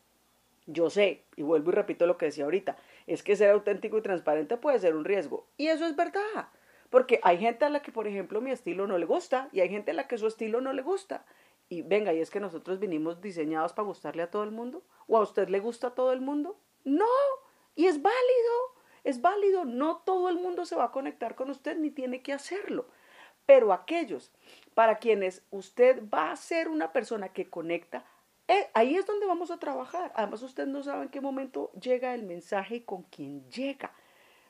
yo 0.66 0.88
sé, 0.88 1.24
y 1.34 1.42
vuelvo 1.42 1.72
y 1.72 1.74
repito 1.74 2.06
lo 2.06 2.16
que 2.16 2.26
decía 2.26 2.44
ahorita, 2.44 2.76
es 3.08 3.24
que 3.24 3.34
ser 3.34 3.50
auténtico 3.50 3.98
y 3.98 4.02
transparente 4.02 4.56
puede 4.56 4.78
ser 4.78 4.94
un 4.94 5.04
riesgo. 5.04 5.48
Y 5.56 5.66
eso 5.66 5.84
es 5.84 5.96
verdad. 5.96 6.48
Porque 6.90 7.20
hay 7.22 7.38
gente 7.38 7.64
a 7.64 7.70
la 7.70 7.82
que, 7.82 7.92
por 7.92 8.06
ejemplo, 8.06 8.40
mi 8.40 8.50
estilo 8.50 8.86
no 8.86 8.98
le 8.98 9.06
gusta 9.06 9.48
y 9.52 9.60
hay 9.60 9.68
gente 9.68 9.90
a 9.90 9.94
la 9.94 10.08
que 10.08 10.18
su 10.18 10.26
estilo 10.26 10.60
no 10.60 10.72
le 10.72 10.82
gusta. 10.82 11.24
Y 11.68 11.82
venga, 11.82 12.14
¿y 12.14 12.20
es 12.20 12.30
que 12.30 12.40
nosotros 12.40 12.78
vinimos 12.78 13.20
diseñados 13.20 13.74
para 13.74 13.86
gustarle 13.86 14.22
a 14.22 14.30
todo 14.30 14.42
el 14.44 14.50
mundo? 14.50 14.82
¿O 15.06 15.18
a 15.18 15.20
usted 15.20 15.48
le 15.48 15.60
gusta 15.60 15.88
a 15.88 15.94
todo 15.94 16.12
el 16.12 16.20
mundo? 16.20 16.58
No, 16.84 17.04
y 17.74 17.86
es 17.86 18.00
válido, 18.00 18.74
es 19.04 19.20
válido. 19.20 19.66
No 19.66 19.98
todo 19.98 20.30
el 20.30 20.36
mundo 20.36 20.64
se 20.64 20.76
va 20.76 20.84
a 20.84 20.92
conectar 20.92 21.34
con 21.34 21.50
usted 21.50 21.76
ni 21.76 21.90
tiene 21.90 22.22
que 22.22 22.32
hacerlo. 22.32 22.86
Pero 23.44 23.72
aquellos 23.72 24.32
para 24.74 24.98
quienes 24.98 25.42
usted 25.50 26.02
va 26.12 26.30
a 26.30 26.36
ser 26.36 26.68
una 26.68 26.92
persona 26.92 27.30
que 27.30 27.50
conecta, 27.50 28.04
eh, 28.46 28.70
ahí 28.72 28.96
es 28.96 29.04
donde 29.04 29.26
vamos 29.26 29.50
a 29.50 29.58
trabajar. 29.58 30.10
Además, 30.14 30.42
usted 30.42 30.66
no 30.66 30.82
sabe 30.82 31.04
en 31.04 31.08
qué 31.10 31.20
momento 31.20 31.70
llega 31.78 32.14
el 32.14 32.22
mensaje 32.22 32.76
y 32.76 32.80
con 32.80 33.02
quién 33.04 33.48
llega. 33.50 33.92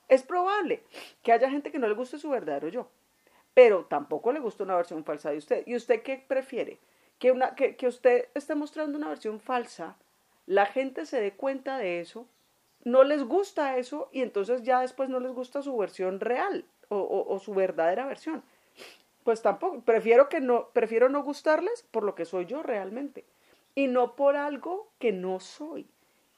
Es 0.09 0.23
probable 0.23 0.83
que 1.23 1.33
haya 1.33 1.51
gente 1.51 1.71
que 1.71 1.79
no 1.79 1.89
le 1.89 1.95
guste 1.95 2.19
su 2.19 2.31
verdadero 2.31 2.69
yo, 2.69 2.89
pero 3.55 3.85
tampoco 3.85 4.33
le 4.33 4.41
gusta 4.41 4.65
una 4.65 4.77
versión 4.77 5.05
falsa 5.05 5.31
de 5.31 5.39
usted. 5.39 5.63
¿Y 5.67 5.77
usted 5.77 6.03
qué 6.03 6.25
prefiere? 6.27 6.79
Que, 7.19 7.33
una, 7.33 7.55
que, 7.55 7.77
que 7.77 7.87
usted 7.87 8.29
esté 8.35 8.55
mostrando 8.55 8.97
una 8.97 9.09
versión 9.09 9.41
falsa, 9.41 9.97
la 10.47 10.67
gente 10.67 11.05
se 11.05 11.21
dé 11.21 11.33
cuenta 11.33 11.77
de 11.77 12.01
eso, 12.01 12.27
no 12.85 13.05
les 13.05 13.25
gusta 13.25 13.77
eso 13.77 14.09
y 14.13 14.23
entonces 14.23 14.63
ya 14.63 14.81
después 14.81 15.09
no 15.09 15.21
les 15.21 15.33
gusta 15.33 15.63
su 15.63 15.77
versión 15.77 16.21
real 16.21 16.65
o, 16.89 17.27
o 17.29 17.39
su 17.39 17.53
verdadera 17.53 18.07
versión. 18.07 18.43
Pues 19.25 19.43
tampoco, 19.43 19.83
prefiero 19.83 20.31
que 20.31 20.41
no, 20.41 20.71
prefiero 20.71 21.11
no 21.11 21.23
gustarles 21.23 21.83
por 21.91 22.03
lo 22.03 22.15
que 22.15 22.25
soy 22.25 22.47
yo 22.47 22.63
realmente 22.63 23.27
y 23.75 23.87
no 23.87 24.17
por 24.17 24.37
algo 24.37 24.89
que 24.99 25.13
no 25.13 25.39
soy. 25.39 25.87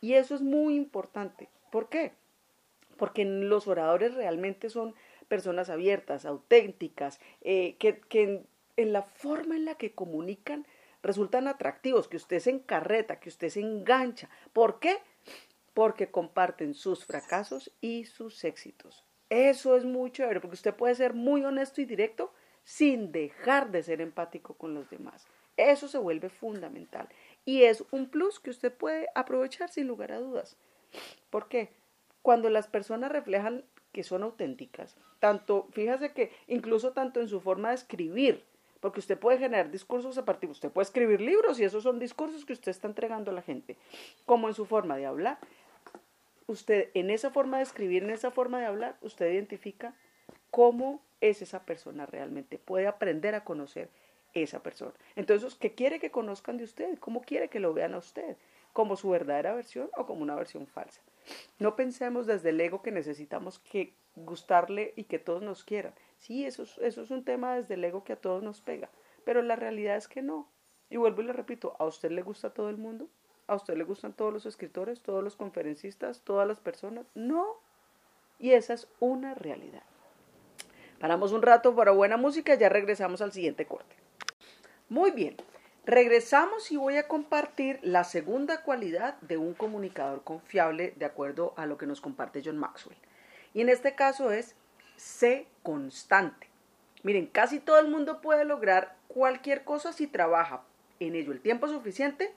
Y 0.00 0.14
eso 0.14 0.34
es 0.34 0.40
muy 0.40 0.74
importante. 0.74 1.48
¿Por 1.70 1.88
qué? 1.88 2.12
Porque 3.00 3.24
los 3.24 3.66
oradores 3.66 4.12
realmente 4.12 4.68
son 4.68 4.94
personas 5.26 5.70
abiertas, 5.70 6.26
auténticas, 6.26 7.18
eh, 7.40 7.76
que, 7.78 7.98
que 7.98 8.42
en, 8.76 8.92
la 8.92 9.02
forma 9.02 9.56
en 9.56 9.64
la 9.64 9.76
que 9.76 9.92
comunican 9.92 10.66
resultan 11.02 11.48
atractivos, 11.48 12.08
que 12.08 12.18
usted 12.18 12.40
se 12.40 12.50
encarreta, 12.50 13.18
que 13.18 13.30
usted 13.30 13.48
se 13.48 13.60
engancha. 13.60 14.28
¿Por 14.52 14.80
qué? 14.80 14.98
Porque 15.72 16.10
comparten 16.10 16.74
sus 16.74 17.06
fracasos 17.06 17.72
y 17.80 18.04
sus 18.04 18.44
éxitos. 18.44 19.02
Eso 19.30 19.76
es 19.76 19.86
muy 19.86 20.10
chévere, 20.12 20.40
porque 20.40 20.56
usted 20.56 20.74
puede 20.74 20.94
ser 20.94 21.14
muy 21.14 21.42
honesto 21.42 21.80
y 21.80 21.86
directo 21.86 22.34
sin 22.64 23.12
dejar 23.12 23.70
de 23.70 23.82
ser 23.82 24.02
empático 24.02 24.52
con 24.52 24.74
los 24.74 24.90
demás. 24.90 25.26
Eso 25.56 25.88
se 25.88 25.96
vuelve 25.96 26.28
fundamental. 26.28 27.08
Y 27.46 27.62
es 27.62 27.82
un 27.92 28.10
plus 28.10 28.40
que 28.40 28.50
usted 28.50 28.74
puede 28.74 29.08
aprovechar 29.14 29.70
sin 29.70 29.86
lugar 29.86 30.12
a 30.12 30.20
dudas. 30.20 30.58
¿Por 31.30 31.48
qué? 31.48 31.79
Cuando 32.22 32.50
las 32.50 32.68
personas 32.68 33.12
reflejan 33.12 33.64
que 33.92 34.02
son 34.02 34.22
auténticas, 34.22 34.96
tanto, 35.18 35.68
fíjese 35.72 36.12
que 36.12 36.32
incluso 36.46 36.92
tanto 36.92 37.20
en 37.20 37.28
su 37.28 37.40
forma 37.40 37.70
de 37.70 37.76
escribir, 37.76 38.44
porque 38.80 39.00
usted 39.00 39.18
puede 39.18 39.38
generar 39.38 39.70
discursos 39.70 40.16
a 40.18 40.24
partir, 40.24 40.50
usted 40.50 40.70
puede 40.70 40.84
escribir 40.84 41.20
libros 41.20 41.60
y 41.60 41.64
esos 41.64 41.82
son 41.82 41.98
discursos 41.98 42.44
que 42.44 42.52
usted 42.52 42.70
está 42.70 42.88
entregando 42.88 43.30
a 43.30 43.34
la 43.34 43.42
gente, 43.42 43.76
como 44.26 44.48
en 44.48 44.54
su 44.54 44.64
forma 44.64 44.96
de 44.96 45.06
hablar. 45.06 45.38
Usted, 46.46 46.90
en 46.94 47.10
esa 47.10 47.30
forma 47.30 47.58
de 47.58 47.62
escribir, 47.62 48.02
en 48.02 48.10
esa 48.10 48.30
forma 48.30 48.58
de 48.58 48.66
hablar, 48.66 48.96
usted 49.02 49.30
identifica 49.30 49.94
cómo 50.50 51.02
es 51.20 51.42
esa 51.42 51.64
persona 51.64 52.06
realmente, 52.06 52.58
puede 52.58 52.86
aprender 52.86 53.34
a 53.34 53.44
conocer 53.44 53.88
esa 54.34 54.62
persona. 54.62 54.92
Entonces, 55.16 55.54
¿qué 55.54 55.74
quiere 55.74 55.98
que 55.98 56.10
conozcan 56.10 56.56
de 56.56 56.64
usted? 56.64 56.98
¿Cómo 56.98 57.22
quiere 57.22 57.48
que 57.48 57.60
lo 57.60 57.74
vean 57.74 57.94
a 57.94 57.98
usted? 57.98 58.36
¿Como 58.72 58.96
su 58.96 59.10
verdadera 59.10 59.54
versión 59.54 59.90
o 59.96 60.06
como 60.06 60.22
una 60.22 60.36
versión 60.36 60.66
falsa? 60.66 61.02
No 61.58 61.76
pensemos 61.76 62.26
desde 62.26 62.50
el 62.50 62.60
ego 62.60 62.82
que 62.82 62.92
necesitamos 62.92 63.58
que 63.58 63.94
gustarle 64.16 64.92
y 64.96 65.04
que 65.04 65.18
todos 65.18 65.42
nos 65.42 65.64
quieran. 65.64 65.94
Sí, 66.18 66.44
eso 66.44 66.62
es, 66.62 66.78
eso 66.78 67.02
es 67.02 67.10
un 67.10 67.24
tema 67.24 67.56
desde 67.56 67.74
el 67.74 67.84
ego 67.84 68.04
que 68.04 68.12
a 68.12 68.20
todos 68.20 68.42
nos 68.42 68.60
pega, 68.60 68.90
pero 69.24 69.42
la 69.42 69.56
realidad 69.56 69.96
es 69.96 70.08
que 70.08 70.22
no. 70.22 70.48
Y 70.90 70.96
vuelvo 70.96 71.22
y 71.22 71.26
le 71.26 71.32
repito, 71.32 71.76
¿a 71.78 71.84
usted 71.84 72.10
le 72.10 72.22
gusta 72.22 72.50
todo 72.50 72.68
el 72.68 72.76
mundo? 72.76 73.08
¿A 73.46 73.54
usted 73.54 73.76
le 73.76 73.84
gustan 73.84 74.12
todos 74.12 74.32
los 74.32 74.46
escritores, 74.46 75.00
todos 75.00 75.24
los 75.24 75.36
conferencistas, 75.36 76.22
todas 76.22 76.46
las 76.46 76.60
personas? 76.60 77.06
No. 77.14 77.56
Y 78.38 78.52
esa 78.52 78.74
es 78.74 78.88
una 79.00 79.34
realidad. 79.34 79.82
Paramos 80.98 81.32
un 81.32 81.42
rato 81.42 81.74
para 81.74 81.92
buena 81.92 82.16
música 82.16 82.54
ya 82.54 82.68
regresamos 82.68 83.22
al 83.22 83.32
siguiente 83.32 83.66
corte. 83.66 83.96
Muy 84.88 85.12
bien, 85.12 85.36
regresamos 85.84 86.70
y 86.70 86.76
voy 86.76 86.96
a 86.96 87.08
compartir 87.08 87.78
la 87.82 88.04
segunda 88.04 88.62
cualidad 88.62 89.14
de 89.22 89.36
un 89.36 89.54
comunicador 89.54 90.22
confiable 90.22 90.94
de 90.96 91.04
acuerdo 91.04 91.54
a 91.56 91.66
lo 91.66 91.78
que 91.78 91.86
nos 91.86 92.00
comparte 92.00 92.42
John 92.44 92.58
Maxwell. 92.58 92.98
Y 93.54 93.60
en 93.60 93.68
este 93.68 93.94
caso 93.94 94.30
es 94.30 94.54
sé 94.96 95.46
constante. 95.62 96.48
Miren, 97.02 97.26
casi 97.26 97.60
todo 97.60 97.78
el 97.78 97.88
mundo 97.88 98.20
puede 98.20 98.44
lograr 98.44 98.96
cualquier 99.08 99.64
cosa 99.64 99.92
si 99.92 100.06
trabaja 100.06 100.62
en 101.00 101.14
ello 101.14 101.32
el 101.32 101.40
tiempo 101.40 101.66
suficiente 101.66 102.32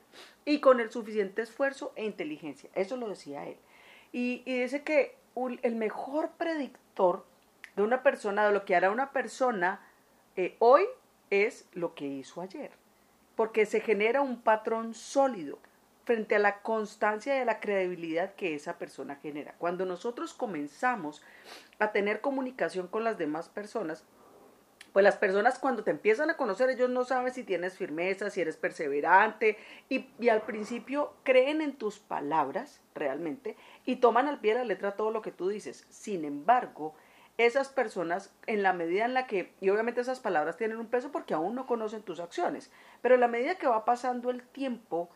y 0.45 0.59
con 0.59 0.79
el 0.79 0.89
suficiente 0.89 1.41
esfuerzo 1.41 1.91
e 1.95 2.05
inteligencia. 2.05 2.69
Eso 2.73 2.95
lo 2.97 3.09
decía 3.09 3.45
él. 3.45 3.57
Y, 4.13 4.43
dice 4.45 4.83
que 4.83 5.17
el 5.63 5.75
mejor 5.75 6.31
predictor 6.37 7.25
de 7.75 7.83
una 7.83 8.03
persona, 8.03 8.45
de 8.45 8.53
lo 8.53 8.63
que 8.65 8.75
hará 8.75 8.91
una 8.91 9.11
persona 9.11 9.81
eh, 10.35 10.55
hoy, 10.59 10.83
es 11.29 11.67
lo 11.73 11.95
que 11.95 12.05
hizo 12.05 12.41
ayer, 12.41 12.71
porque 13.35 13.65
se 13.65 13.81
genera 13.81 14.21
un 14.21 14.41
patrón 14.41 14.93
sólido 14.93 15.59
frente 16.05 16.35
a 16.35 16.39
la 16.39 16.61
constancia 16.61 17.41
y 17.41 17.45
la 17.45 17.59
credibilidad 17.59 18.35
que 18.35 18.55
esa 18.55 18.77
persona 18.77 19.15
genera. 19.15 19.55
Cuando 19.57 19.85
nosotros 19.85 20.33
comenzamos 20.33 21.21
a 21.79 21.91
tener 21.91 22.21
comunicación 22.21 22.87
con 22.87 23.03
las 23.03 23.17
demás 23.17 23.49
personas, 23.49 24.03
pues 24.91 25.03
las 25.03 25.17
personas 25.17 25.57
cuando 25.57 25.83
te 25.83 25.89
empiezan 25.89 26.29
a 26.29 26.37
conocer, 26.37 26.69
ellos 26.69 26.89
no 26.89 27.03
saben 27.03 27.33
si 27.33 27.43
tienes 27.43 27.77
firmeza, 27.77 28.29
si 28.29 28.41
eres 28.41 28.57
perseverante, 28.57 29.57
y, 29.89 30.07
y, 30.19 30.29
al 30.29 30.43
principio 30.43 31.13
creen 31.23 31.61
en 31.61 31.73
tus 31.73 31.97
palabras 31.97 32.79
realmente 32.93 33.57
y 33.85 33.95
toman 33.95 34.27
al 34.27 34.39
pie 34.39 34.53
de 34.53 34.59
la 34.59 34.65
letra 34.65 34.95
todo 34.95 35.09
lo 35.09 35.23
que 35.23 35.31
tú 35.31 35.49
dices. 35.49 35.87
Sin 35.89 36.25
embargo, 36.25 36.93
esas 37.37 37.69
personas 37.69 38.31
en 38.45 38.61
la 38.61 38.73
medida 38.73 39.05
en 39.05 39.13
la 39.13 39.27
que, 39.27 39.53
y 39.59 39.69
obviamente 39.69 40.01
esas 40.01 40.19
palabras 40.19 40.57
tienen 40.57 40.77
un 40.77 40.87
peso 40.87 41.11
porque 41.11 41.33
aún 41.33 41.55
no 41.55 41.65
conocen 41.65 42.03
tus 42.03 42.19
acciones, 42.19 42.71
pero 43.01 43.15
en 43.15 43.21
la 43.21 43.27
medida 43.27 43.55
que 43.55 43.67
va 43.67 43.85
pasando 43.85 44.29
el 44.29 44.43
tiempo, 44.43 45.09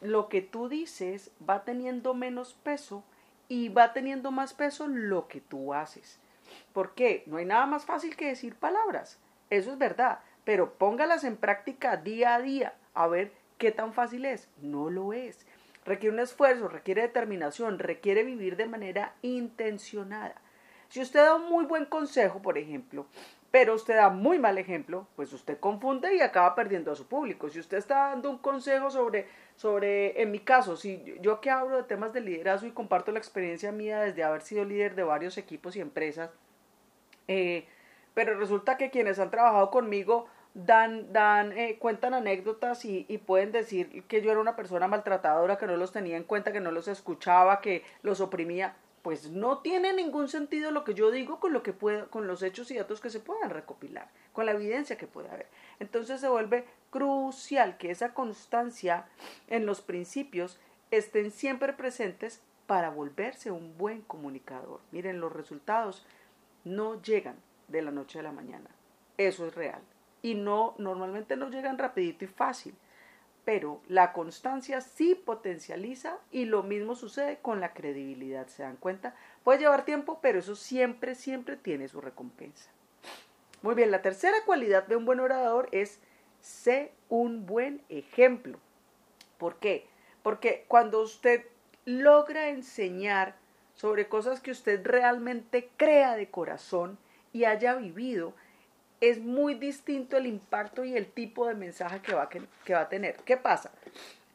lo 0.00 0.28
que 0.28 0.40
tú 0.40 0.68
dices 0.68 1.32
va 1.48 1.64
teniendo 1.64 2.14
menos 2.14 2.54
peso 2.54 3.02
y 3.48 3.70
va 3.70 3.92
teniendo 3.92 4.30
más 4.30 4.54
peso 4.54 4.86
lo 4.86 5.26
que 5.26 5.40
tú 5.40 5.74
haces. 5.74 6.20
¿Por 6.72 6.94
qué? 6.94 7.24
No 7.26 7.38
hay 7.38 7.44
nada 7.44 7.66
más 7.66 7.84
fácil 7.84 8.16
que 8.16 8.28
decir 8.28 8.54
palabras, 8.54 9.18
eso 9.50 9.72
es 9.72 9.78
verdad, 9.78 10.20
pero 10.44 10.74
póngalas 10.74 11.24
en 11.24 11.36
práctica 11.36 11.96
día 11.96 12.34
a 12.34 12.40
día 12.40 12.74
a 12.94 13.06
ver 13.06 13.32
qué 13.58 13.72
tan 13.72 13.92
fácil 13.92 14.24
es. 14.24 14.48
No 14.60 14.90
lo 14.90 15.12
es. 15.12 15.46
Requiere 15.84 16.14
un 16.14 16.20
esfuerzo, 16.20 16.68
requiere 16.68 17.02
determinación, 17.02 17.78
requiere 17.78 18.22
vivir 18.22 18.56
de 18.56 18.66
manera 18.66 19.14
intencionada. 19.22 20.40
Si 20.88 21.00
usted 21.00 21.20
da 21.20 21.34
un 21.34 21.48
muy 21.50 21.66
buen 21.66 21.84
consejo, 21.84 22.40
por 22.40 22.56
ejemplo, 22.56 23.06
pero 23.50 23.74
usted 23.74 23.96
da 23.96 24.10
muy 24.10 24.38
mal 24.38 24.58
ejemplo, 24.58 25.06
pues 25.16 25.32
usted 25.32 25.58
confunde 25.58 26.14
y 26.14 26.20
acaba 26.20 26.54
perdiendo 26.54 26.92
a 26.92 26.96
su 26.96 27.06
público. 27.06 27.48
Si 27.48 27.58
usted 27.58 27.78
está 27.78 28.08
dando 28.08 28.30
un 28.30 28.38
consejo 28.38 28.90
sobre, 28.90 29.26
sobre 29.56 30.20
en 30.20 30.30
mi 30.30 30.40
caso, 30.40 30.76
si 30.76 31.16
yo 31.20 31.40
que 31.40 31.50
hablo 31.50 31.76
de 31.76 31.82
temas 31.84 32.12
de 32.12 32.20
liderazgo 32.20 32.66
y 32.66 32.72
comparto 32.72 33.12
la 33.12 33.18
experiencia 33.18 33.72
mía 33.72 34.00
desde 34.00 34.24
haber 34.24 34.42
sido 34.42 34.64
líder 34.64 34.94
de 34.94 35.02
varios 35.02 35.38
equipos 35.38 35.76
y 35.76 35.80
empresas, 35.80 36.30
eh, 37.26 37.66
pero 38.14 38.38
resulta 38.38 38.76
que 38.76 38.90
quienes 38.90 39.18
han 39.18 39.30
trabajado 39.30 39.70
conmigo 39.70 40.26
dan, 40.54 41.12
dan 41.12 41.52
eh, 41.56 41.78
cuentan 41.78 42.14
anécdotas 42.14 42.84
y, 42.84 43.06
y, 43.08 43.18
pueden 43.18 43.52
decir 43.52 44.04
que 44.08 44.22
yo 44.22 44.30
era 44.30 44.40
una 44.40 44.56
persona 44.56 44.88
maltratadora, 44.88 45.56
que 45.56 45.66
no 45.66 45.76
los 45.76 45.92
tenía 45.92 46.16
en 46.16 46.24
cuenta, 46.24 46.52
que 46.52 46.60
no 46.60 46.70
los 46.70 46.88
escuchaba, 46.88 47.60
que 47.60 47.84
los 48.02 48.20
oprimía 48.20 48.74
pues 49.08 49.30
no 49.30 49.60
tiene 49.60 49.94
ningún 49.94 50.28
sentido 50.28 50.70
lo 50.70 50.84
que 50.84 50.92
yo 50.92 51.10
digo 51.10 51.40
con 51.40 51.54
lo 51.54 51.62
que 51.62 51.72
puedo, 51.72 52.10
con 52.10 52.26
los 52.26 52.42
hechos 52.42 52.70
y 52.70 52.76
datos 52.76 53.00
que 53.00 53.08
se 53.08 53.20
puedan 53.20 53.48
recopilar, 53.48 54.10
con 54.34 54.44
la 54.44 54.52
evidencia 54.52 54.98
que 54.98 55.06
puede 55.06 55.30
haber. 55.30 55.46
Entonces 55.80 56.20
se 56.20 56.28
vuelve 56.28 56.66
crucial 56.90 57.78
que 57.78 57.90
esa 57.90 58.12
constancia 58.12 59.06
en 59.46 59.64
los 59.64 59.80
principios 59.80 60.60
estén 60.90 61.30
siempre 61.30 61.72
presentes 61.72 62.42
para 62.66 62.90
volverse 62.90 63.50
un 63.50 63.78
buen 63.78 64.02
comunicador. 64.02 64.82
Miren, 64.90 65.20
los 65.20 65.32
resultados 65.32 66.04
no 66.64 67.00
llegan 67.00 67.36
de 67.68 67.80
la 67.80 67.90
noche 67.90 68.18
a 68.18 68.24
la 68.24 68.32
mañana. 68.32 68.68
Eso 69.16 69.46
es 69.46 69.54
real. 69.54 69.80
Y 70.20 70.34
no, 70.34 70.74
normalmente 70.76 71.34
no 71.34 71.48
llegan 71.48 71.78
rapidito 71.78 72.26
y 72.26 72.28
fácil 72.28 72.74
pero 73.48 73.80
la 73.88 74.12
constancia 74.12 74.82
sí 74.82 75.14
potencializa 75.14 76.18
y 76.30 76.44
lo 76.44 76.62
mismo 76.62 76.94
sucede 76.94 77.38
con 77.38 77.60
la 77.60 77.72
credibilidad, 77.72 78.46
¿se 78.48 78.62
dan 78.62 78.76
cuenta? 78.76 79.14
Puede 79.42 79.60
llevar 79.60 79.86
tiempo, 79.86 80.18
pero 80.20 80.38
eso 80.38 80.54
siempre, 80.54 81.14
siempre 81.14 81.56
tiene 81.56 81.88
su 81.88 82.02
recompensa. 82.02 82.68
Muy 83.62 83.74
bien, 83.74 83.90
la 83.90 84.02
tercera 84.02 84.36
cualidad 84.44 84.86
de 84.86 84.96
un 84.96 85.06
buen 85.06 85.18
orador 85.18 85.70
es 85.72 85.98
sé 86.42 86.92
un 87.08 87.46
buen 87.46 87.80
ejemplo. 87.88 88.58
¿Por 89.38 89.56
qué? 89.56 89.86
Porque 90.22 90.66
cuando 90.68 91.00
usted 91.00 91.46
logra 91.86 92.50
enseñar 92.50 93.36
sobre 93.72 94.08
cosas 94.08 94.40
que 94.40 94.50
usted 94.50 94.84
realmente 94.84 95.70
crea 95.78 96.16
de 96.16 96.28
corazón 96.28 96.98
y 97.32 97.44
haya 97.44 97.76
vivido, 97.76 98.34
es 99.00 99.18
muy 99.20 99.54
distinto 99.54 100.16
el 100.16 100.26
impacto 100.26 100.84
y 100.84 100.96
el 100.96 101.10
tipo 101.10 101.46
de 101.46 101.54
mensaje 101.54 102.00
que 102.00 102.14
va, 102.14 102.28
que, 102.28 102.42
va 102.72 102.80
a 102.80 102.88
tener. 102.88 103.16
¿Qué 103.24 103.36
pasa? 103.36 103.70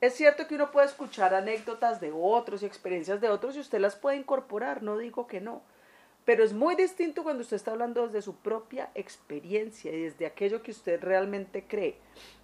Es 0.01 0.15
cierto 0.15 0.47
que 0.47 0.55
uno 0.55 0.71
puede 0.71 0.87
escuchar 0.87 1.33
anécdotas 1.33 1.99
de 2.01 2.11
otros 2.13 2.63
y 2.63 2.65
experiencias 2.65 3.21
de 3.21 3.29
otros 3.29 3.55
y 3.55 3.59
usted 3.59 3.79
las 3.79 3.95
puede 3.95 4.17
incorporar, 4.17 4.83
no 4.83 4.97
digo 4.97 5.27
que 5.27 5.41
no. 5.41 5.61
Pero 6.25 6.43
es 6.43 6.53
muy 6.53 6.75
distinto 6.75 7.23
cuando 7.23 7.41
usted 7.41 7.57
está 7.57 7.71
hablando 7.71 8.05
desde 8.05 8.21
su 8.21 8.37
propia 8.37 8.89
experiencia 8.95 9.91
y 9.91 10.03
desde 10.03 10.25
aquello 10.25 10.61
que 10.63 10.71
usted 10.71 11.01
realmente 11.01 11.65
cree. 11.67 11.97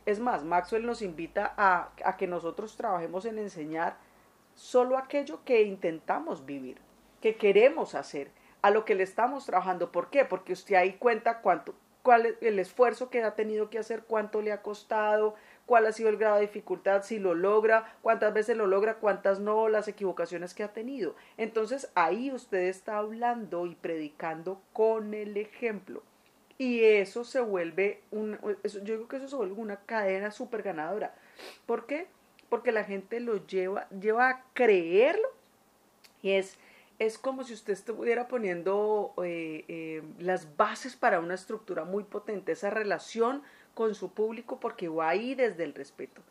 Es 0.06 0.20
más, 0.20 0.44
Maxwell 0.44 0.86
nos 0.86 1.02
invita 1.02 1.54
a, 1.56 1.92
a 2.04 2.18
que 2.18 2.28
nosotros 2.28 2.76
trabajemos 2.76 3.24
en 3.26 3.40
enseñar 3.40 3.98
solo 4.56 4.98
aquello 4.98 5.40
que 5.46 5.64
intentamos 5.64 6.46
vivir, 6.46 6.78
que 7.22 7.36
queremos 7.36 7.96
hacer, 7.96 8.32
a 8.62 8.72
lo 8.72 8.84
que 8.84 8.96
le 8.96 9.04
estamos 9.04 9.46
trabajando. 9.46 9.92
¿Por 9.92 10.10
qué? 10.10 10.26
Porque 10.26 10.52
usted 10.52 10.76
ahí 10.76 10.94
cuenta 10.94 11.40
cuánto, 11.40 11.74
cuál 12.04 12.26
es 12.26 12.36
el 12.42 12.60
esfuerzo 12.60 13.10
que 13.10 13.24
ha 13.24 13.36
tenido 13.36 13.70
que 13.70 13.80
hacer, 13.80 14.04
cuánto 14.04 14.42
le 14.42 14.52
ha 14.52 14.62
costado, 14.62 15.36
cuál 15.66 15.86
ha 15.86 15.92
sido 15.92 16.10
el 16.10 16.18
grado 16.18 16.36
de 16.36 16.42
dificultad, 16.42 17.04
si 17.04 17.20
lo 17.20 17.36
logra, 17.36 17.96
cuántas 18.02 18.34
veces 18.34 18.58
lo 18.58 18.66
logra, 18.66 18.96
cuántas 18.96 19.40
no, 19.40 19.70
las 19.70 19.88
equivocaciones 19.88 20.54
que 20.54 20.64
ha 20.64 20.74
tenido. 20.74 21.16
Entonces 21.38 21.92
ahí 21.96 22.32
usted 22.32 22.64
está 22.64 22.98
hablando 22.98 23.66
y 23.66 23.76
predicando 23.76 24.62
con 24.74 25.14
el 25.14 25.38
ejemplo. 25.38 26.02
Y 26.58 26.84
eso 26.84 27.24
se 27.24 27.40
vuelve, 27.40 28.02
un, 28.12 28.38
yo 28.64 28.80
digo 28.82 29.08
que 29.08 29.18
eso 29.18 29.30
se 29.30 29.36
vuelve 29.36 29.54
una 29.54 29.78
cadena 29.78 30.32
súper 30.32 30.62
ganadora. 30.62 31.16
¿Por 31.66 31.86
qué? 31.86 32.08
Porque 32.50 32.72
la 32.72 32.84
gente 32.84 33.20
lo 33.20 33.46
lleva, 33.46 33.88
lleva 33.90 34.30
a 34.30 34.44
creerlo 34.54 35.30
y 36.22 36.32
es 36.32 36.58
es 37.00 37.18
como 37.18 37.46
si 37.46 37.54
usted 37.54 37.74
estuviera 37.74 38.28
poniendo 38.28 39.14
eh, 39.24 39.64
eh, 39.70 40.04
las 40.20 40.58
bases 40.58 40.98
para 40.98 41.22
una 41.22 41.34
estructura 41.34 41.86
muy 41.86 42.04
potente, 42.04 42.52
esa 42.52 42.70
relación 42.70 43.42
con 43.74 43.96
su 43.96 44.12
público, 44.14 44.60
porque 44.60 44.90
va 44.90 45.08
ahí 45.08 45.34
desde 45.34 45.64
el 45.64 45.74
respeto, 45.74 46.22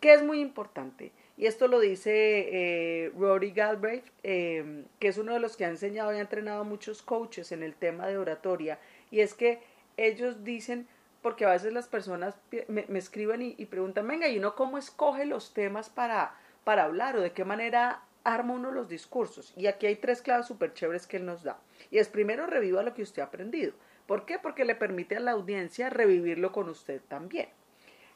que 0.00 0.14
es 0.14 0.22
muy 0.22 0.40
importante. 0.40 1.10
Y 1.36 1.46
esto 1.46 1.66
lo 1.66 1.80
dice 1.80 2.12
eh, 2.14 3.12
Rory 3.18 3.50
Galbraith, 3.50 4.04
que 4.22 4.86
es 5.00 5.18
uno 5.18 5.32
de 5.32 5.40
los 5.40 5.56
que 5.56 5.64
ha 5.64 5.68
enseñado 5.68 6.12
y 6.12 6.18
ha 6.18 6.20
entrenado 6.20 6.60
a 6.60 6.64
muchos 6.64 7.02
coaches 7.02 7.50
en 7.50 7.64
el 7.64 7.74
tema 7.74 8.06
de 8.06 8.16
oratoria, 8.16 8.78
y 9.10 9.20
es 9.20 9.34
que 9.34 9.60
ellos 9.96 10.44
dicen, 10.44 10.86
porque 11.20 11.44
a 11.44 11.50
veces 11.50 11.72
las 11.72 11.88
personas 11.88 12.36
me, 12.68 12.86
escriben 12.96 13.42
y, 13.42 13.54
y, 13.58 13.66
preguntan, 13.66 14.06
venga, 14.06 14.28
¿y 14.28 14.38
uno 14.38 14.54
cómo 14.54 14.78
escoge 14.78 15.24
los 15.26 15.52
temas 15.52 15.90
para, 15.90 16.36
para 16.62 16.84
hablar 16.84 17.16
o 17.16 17.20
de 17.20 17.32
qué 17.32 17.44
manera 17.44 18.02
arma 18.24 18.54
uno 18.54 18.70
los 18.70 18.88
discursos. 18.88 19.52
Y 19.56 19.66
aquí 19.66 19.86
hay 19.86 19.96
tres 19.96 20.22
claves 20.22 20.46
súper 20.46 20.74
chéveres 20.74 21.06
que 21.06 21.16
él 21.16 21.26
nos 21.26 21.42
da. 21.42 21.58
Y 21.90 21.98
es 21.98 22.08
primero, 22.08 22.46
reviva 22.46 22.82
lo 22.82 22.94
que 22.94 23.02
usted 23.02 23.22
ha 23.22 23.26
aprendido. 23.26 23.72
¿Por 24.06 24.26
qué? 24.26 24.38
Porque 24.38 24.64
le 24.64 24.74
permite 24.74 25.16
a 25.16 25.20
la 25.20 25.32
audiencia 25.32 25.90
revivirlo 25.90 26.52
con 26.52 26.68
usted 26.68 27.00
también. 27.08 27.48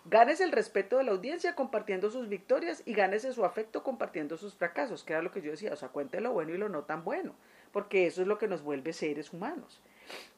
Gánese 0.04 0.44
el 0.44 0.52
respeto 0.52 0.98
de 0.98 1.04
la 1.04 1.12
audiencia 1.12 1.56
compartiendo 1.56 2.10
sus 2.10 2.28
victorias 2.28 2.82
y 2.84 2.94
gánese 2.94 3.32
su 3.32 3.44
afecto 3.44 3.82
compartiendo 3.82 4.36
sus 4.36 4.54
fracasos, 4.54 5.02
que 5.02 5.12
era 5.12 5.22
lo 5.22 5.32
que 5.32 5.42
yo 5.42 5.50
decía, 5.50 5.72
o 5.72 5.76
sea, 5.76 5.88
cuente 5.88 6.20
lo 6.20 6.32
bueno 6.32 6.54
y 6.54 6.58
lo 6.58 6.68
no 6.68 6.84
tan 6.84 7.02
bueno, 7.02 7.34
porque 7.72 8.06
eso 8.06 8.22
es 8.22 8.28
lo 8.28 8.38
que 8.38 8.46
nos 8.46 8.62
vuelve 8.62 8.92
seres 8.92 9.32
humanos. 9.32 9.82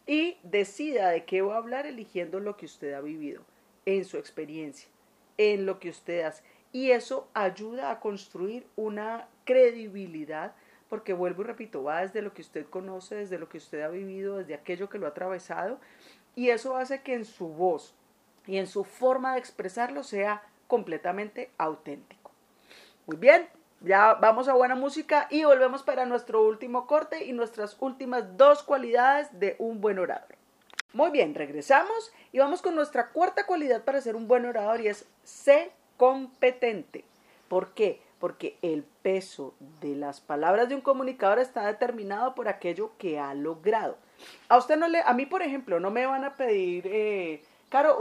Y 0.07 0.39
decida 0.43 1.11
de 1.11 1.27
qué 1.27 1.43
va 1.43 1.57
a 1.57 1.59
hablar 1.59 1.85
eligiendo 1.85 2.41
lo 2.41 2.57
que 2.57 2.65
usted 2.65 2.95
ha 2.95 3.03
vivido, 3.03 3.43
en 3.85 4.07
su 4.07 4.17
experiencia, 4.17 4.89
en 5.37 5.67
lo 5.67 5.79
que 5.79 5.91
usted 5.91 6.23
hace 6.23 6.43
y 6.73 6.91
eso 6.91 7.29
ayuda 7.35 7.91
a 7.91 8.01
construir 8.01 8.67
una 8.77 9.29
credibilidad 9.49 10.53
porque 10.91 11.15
vuelvo 11.15 11.43
y 11.43 11.47
repito, 11.47 11.83
va 11.83 12.03
desde 12.03 12.21
lo 12.21 12.35
que 12.35 12.43
usted 12.43 12.67
conoce, 12.67 13.15
desde 13.15 13.39
lo 13.39 13.49
que 13.49 13.57
usted 13.57 13.81
ha 13.81 13.89
vivido, 13.89 14.37
desde 14.37 14.53
aquello 14.53 14.91
que 14.91 14.99
lo 14.99 15.07
ha 15.07 15.11
atravesado 15.11 15.79
y 16.35 16.51
eso 16.51 16.77
hace 16.77 17.01
que 17.01 17.15
en 17.15 17.25
su 17.25 17.49
voz 17.49 17.95
y 18.47 18.59
en 18.59 18.67
su 18.67 18.85
forma 18.85 19.33
de 19.33 19.39
expresarlo 19.39 20.03
sea 20.03 20.43
completamente 20.67 21.51
auténtico. 21.57 22.31
Muy 23.07 23.17
bien, 23.17 23.49
ya 23.81 24.15
vamos 24.15 24.49
a 24.49 24.53
buena 24.53 24.75
música 24.75 25.29
y 25.31 25.45
volvemos 25.45 25.83
para 25.83 26.05
nuestro 26.05 26.43
último 26.43 26.87
corte 26.87 27.25
y 27.25 27.33
nuestras 27.33 27.79
últimas 27.81 28.37
dos 28.37 28.63
cualidades 28.63 29.29
de 29.41 29.57
un 29.59 29.81
buen 29.81 29.99
orador. 29.99 30.37
Muy 30.93 31.11
bien, 31.11 31.35
regresamos 31.35 32.13
y 32.33 32.39
vamos 32.39 32.61
con 32.61 32.75
nuestra 32.75 33.09
cuarta 33.13 33.47
cualidad 33.47 33.83
para 33.83 34.03
ser 34.03 34.15
un 34.15 34.29
buen 34.29 34.45
orador 34.45 34.83
y 34.83 34.89
es 34.89 35.07
sé 35.25 35.73
competente. 35.97 37.05
¿Por 37.49 37.73
qué? 37.73 38.03
Porque 38.19 38.59
el 38.63 38.83
peso 38.83 39.55
de 39.81 39.95
las 39.95 40.21
palabras 40.21 40.69
de 40.69 40.75
un 40.75 40.81
comunicador 40.81 41.39
está 41.39 41.67
determinado 41.67 42.35
por 42.35 42.49
aquello 42.49 42.93
que 42.99 43.19
ha 43.19 43.35
logrado. 43.35 43.97
A 44.49 44.57
usted 44.57 44.77
no 44.77 44.89
le, 44.89 45.01
a 45.03 45.13
mí 45.13 45.27
por 45.27 45.43
ejemplo, 45.43 45.79
no 45.79 45.91
me 45.91 46.07
van 46.07 46.25
a 46.25 46.35
pedir, 46.35 46.87
eh, 46.87 47.43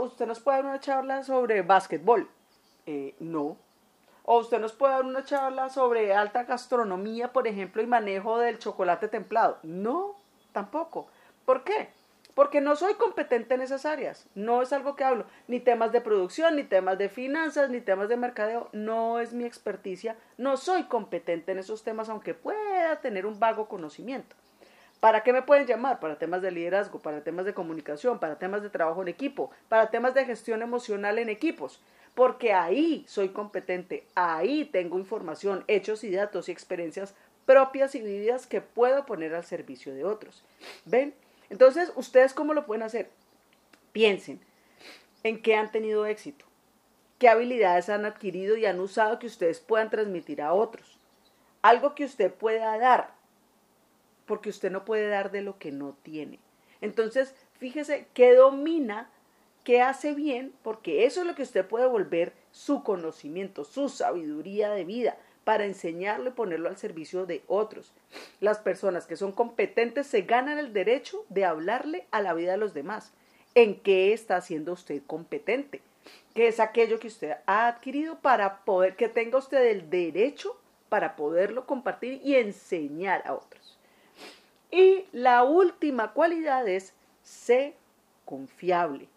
usted 0.00 0.26
nos 0.26 0.40
puede 0.40 0.58
dar 0.58 0.66
una 0.66 0.80
charla 0.80 1.22
sobre 1.22 1.62
básquetbol. 1.62 2.28
Eh, 2.86 3.14
no. 3.20 3.56
O 4.24 4.38
usted 4.40 4.58
nos 4.60 4.72
puede 4.72 4.94
dar 4.94 5.04
una 5.04 5.24
charla 5.24 5.70
sobre 5.70 6.14
alta 6.14 6.44
gastronomía, 6.44 7.32
por 7.32 7.46
ejemplo, 7.46 7.80
y 7.80 7.86
manejo 7.86 8.38
del 8.38 8.58
chocolate 8.58 9.08
templado. 9.08 9.58
No, 9.62 10.16
tampoco. 10.52 11.08
¿Por 11.44 11.64
qué? 11.64 11.90
Porque 12.38 12.60
no 12.60 12.76
soy 12.76 12.94
competente 12.94 13.54
en 13.54 13.62
esas 13.62 13.84
áreas, 13.84 14.28
no 14.36 14.62
es 14.62 14.72
algo 14.72 14.94
que 14.94 15.02
hablo, 15.02 15.26
ni 15.48 15.58
temas 15.58 15.90
de 15.90 16.00
producción, 16.00 16.54
ni 16.54 16.62
temas 16.62 16.96
de 16.96 17.08
finanzas, 17.08 17.68
ni 17.68 17.80
temas 17.80 18.08
de 18.08 18.16
mercadeo, 18.16 18.68
no 18.72 19.18
es 19.18 19.32
mi 19.32 19.44
experticia, 19.44 20.16
no 20.36 20.56
soy 20.56 20.84
competente 20.84 21.50
en 21.50 21.58
esos 21.58 21.82
temas, 21.82 22.08
aunque 22.08 22.34
pueda 22.34 23.00
tener 23.00 23.26
un 23.26 23.40
vago 23.40 23.66
conocimiento. 23.66 24.36
¿Para 25.00 25.24
qué 25.24 25.32
me 25.32 25.42
pueden 25.42 25.66
llamar? 25.66 25.98
Para 25.98 26.16
temas 26.16 26.40
de 26.40 26.52
liderazgo, 26.52 27.00
para 27.00 27.24
temas 27.24 27.44
de 27.44 27.54
comunicación, 27.54 28.20
para 28.20 28.38
temas 28.38 28.62
de 28.62 28.70
trabajo 28.70 29.02
en 29.02 29.08
equipo, 29.08 29.50
para 29.68 29.90
temas 29.90 30.14
de 30.14 30.24
gestión 30.24 30.62
emocional 30.62 31.18
en 31.18 31.30
equipos, 31.30 31.82
porque 32.14 32.52
ahí 32.52 33.04
soy 33.08 33.30
competente, 33.30 34.06
ahí 34.14 34.64
tengo 34.64 35.00
información, 35.00 35.64
hechos 35.66 36.04
y 36.04 36.12
datos 36.12 36.48
y 36.48 36.52
experiencias 36.52 37.16
propias 37.46 37.96
y 37.96 38.00
vividas 38.00 38.46
que 38.46 38.60
puedo 38.60 39.06
poner 39.06 39.34
al 39.34 39.44
servicio 39.44 39.92
de 39.92 40.04
otros. 40.04 40.44
¿Ven? 40.84 41.14
Entonces, 41.50 41.92
¿ustedes 41.96 42.34
cómo 42.34 42.54
lo 42.54 42.66
pueden 42.66 42.82
hacer? 42.82 43.10
Piensen 43.92 44.40
en 45.22 45.42
qué 45.42 45.56
han 45.56 45.70
tenido 45.70 46.06
éxito, 46.06 46.44
qué 47.18 47.28
habilidades 47.28 47.88
han 47.88 48.04
adquirido 48.04 48.56
y 48.56 48.66
han 48.66 48.80
usado 48.80 49.18
que 49.18 49.26
ustedes 49.26 49.60
puedan 49.60 49.90
transmitir 49.90 50.42
a 50.42 50.52
otros. 50.52 50.98
Algo 51.62 51.94
que 51.94 52.04
usted 52.04 52.32
pueda 52.32 52.78
dar, 52.78 53.14
porque 54.26 54.50
usted 54.50 54.70
no 54.70 54.84
puede 54.84 55.08
dar 55.08 55.30
de 55.30 55.42
lo 55.42 55.58
que 55.58 55.72
no 55.72 55.96
tiene. 56.02 56.38
Entonces, 56.80 57.34
fíjese 57.54 58.06
qué 58.14 58.34
domina, 58.34 59.10
qué 59.64 59.82
hace 59.82 60.14
bien, 60.14 60.54
porque 60.62 61.04
eso 61.06 61.22
es 61.22 61.26
lo 61.26 61.34
que 61.34 61.42
usted 61.42 61.66
puede 61.66 61.86
volver 61.86 62.32
su 62.52 62.84
conocimiento, 62.84 63.64
su 63.64 63.88
sabiduría 63.88 64.70
de 64.70 64.84
vida 64.84 65.16
para 65.48 65.64
enseñarlo 65.64 66.28
y 66.28 66.32
ponerlo 66.32 66.68
al 66.68 66.76
servicio 66.76 67.24
de 67.24 67.42
otros. 67.46 67.94
Las 68.38 68.58
personas 68.58 69.06
que 69.06 69.16
son 69.16 69.32
competentes 69.32 70.06
se 70.06 70.20
ganan 70.20 70.58
el 70.58 70.74
derecho 70.74 71.24
de 71.30 71.46
hablarle 71.46 72.06
a 72.10 72.20
la 72.20 72.34
vida 72.34 72.50
de 72.50 72.58
los 72.58 72.74
demás. 72.74 73.14
en 73.54 73.80
qué 73.80 74.12
está 74.12 74.42
siendo 74.42 74.74
usted 74.74 75.00
competente, 75.06 75.80
que 76.34 76.48
es 76.48 76.60
aquello 76.60 77.00
que 77.00 77.06
usted 77.06 77.36
ha 77.46 77.66
adquirido 77.66 78.18
para 78.20 78.62
poder, 78.66 78.94
que 78.94 79.08
tenga 79.08 79.38
usted 79.38 79.64
el 79.68 79.88
derecho 79.88 80.54
para 80.90 81.16
poderlo 81.16 81.64
compartir 81.64 82.20
y 82.22 82.34
enseñar 82.34 83.22
a 83.24 83.32
otros. 83.32 83.78
Y 84.70 85.06
la 85.12 85.44
última 85.44 86.12
cualidad 86.12 86.68
es 86.68 86.92
ser 87.22 87.72
confiable. 88.26 89.08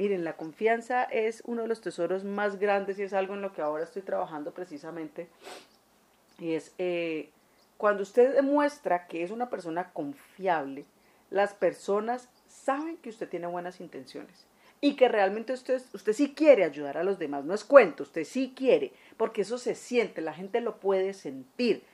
Miren, 0.00 0.24
la 0.24 0.38
confianza 0.38 1.02
es 1.02 1.42
uno 1.44 1.60
de 1.60 1.68
los 1.68 1.82
tesoros 1.82 2.24
más 2.24 2.58
grandes 2.58 2.98
y 2.98 3.02
es 3.02 3.12
algo 3.12 3.34
en 3.34 3.42
lo 3.42 3.52
que 3.52 3.60
ahora 3.60 3.84
estoy 3.84 4.00
trabajando 4.00 4.54
precisamente. 4.54 5.28
Y 6.38 6.54
es 6.54 6.72
eh, 6.78 7.28
cuando 7.76 8.02
usted 8.02 8.34
demuestra 8.34 9.06
que 9.08 9.22
es 9.22 9.30
una 9.30 9.50
persona 9.50 9.90
confiable, 9.92 10.86
las 11.28 11.52
personas 11.52 12.30
saben 12.48 12.96
que 12.96 13.10
usted 13.10 13.28
tiene 13.28 13.46
buenas 13.46 13.78
intenciones 13.78 14.46
y 14.80 14.96
que 14.96 15.06
realmente 15.06 15.52
usted, 15.52 15.82
usted 15.92 16.14
sí 16.14 16.32
quiere 16.32 16.64
ayudar 16.64 16.96
a 16.96 17.04
los 17.04 17.18
demás, 17.18 17.44
no 17.44 17.52
es 17.52 17.62
cuento, 17.62 18.04
usted 18.04 18.24
sí 18.24 18.54
quiere, 18.56 18.94
porque 19.18 19.42
eso 19.42 19.58
se 19.58 19.74
siente, 19.74 20.22
la 20.22 20.32
gente 20.32 20.62
lo 20.62 20.80
puede 20.80 21.12
sentir. 21.12 21.84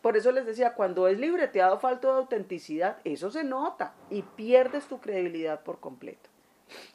Por 0.00 0.16
eso 0.16 0.32
les 0.32 0.46
decía, 0.46 0.74
cuando 0.74 1.06
es 1.06 1.16
libreteado 1.16 1.78
falto 1.78 2.08
de 2.08 2.18
autenticidad, 2.18 2.96
eso 3.04 3.30
se 3.30 3.44
nota 3.44 3.94
y 4.10 4.22
pierdes 4.22 4.86
tu 4.86 4.98
credibilidad 4.98 5.62
por 5.62 5.78
completo. 5.78 6.31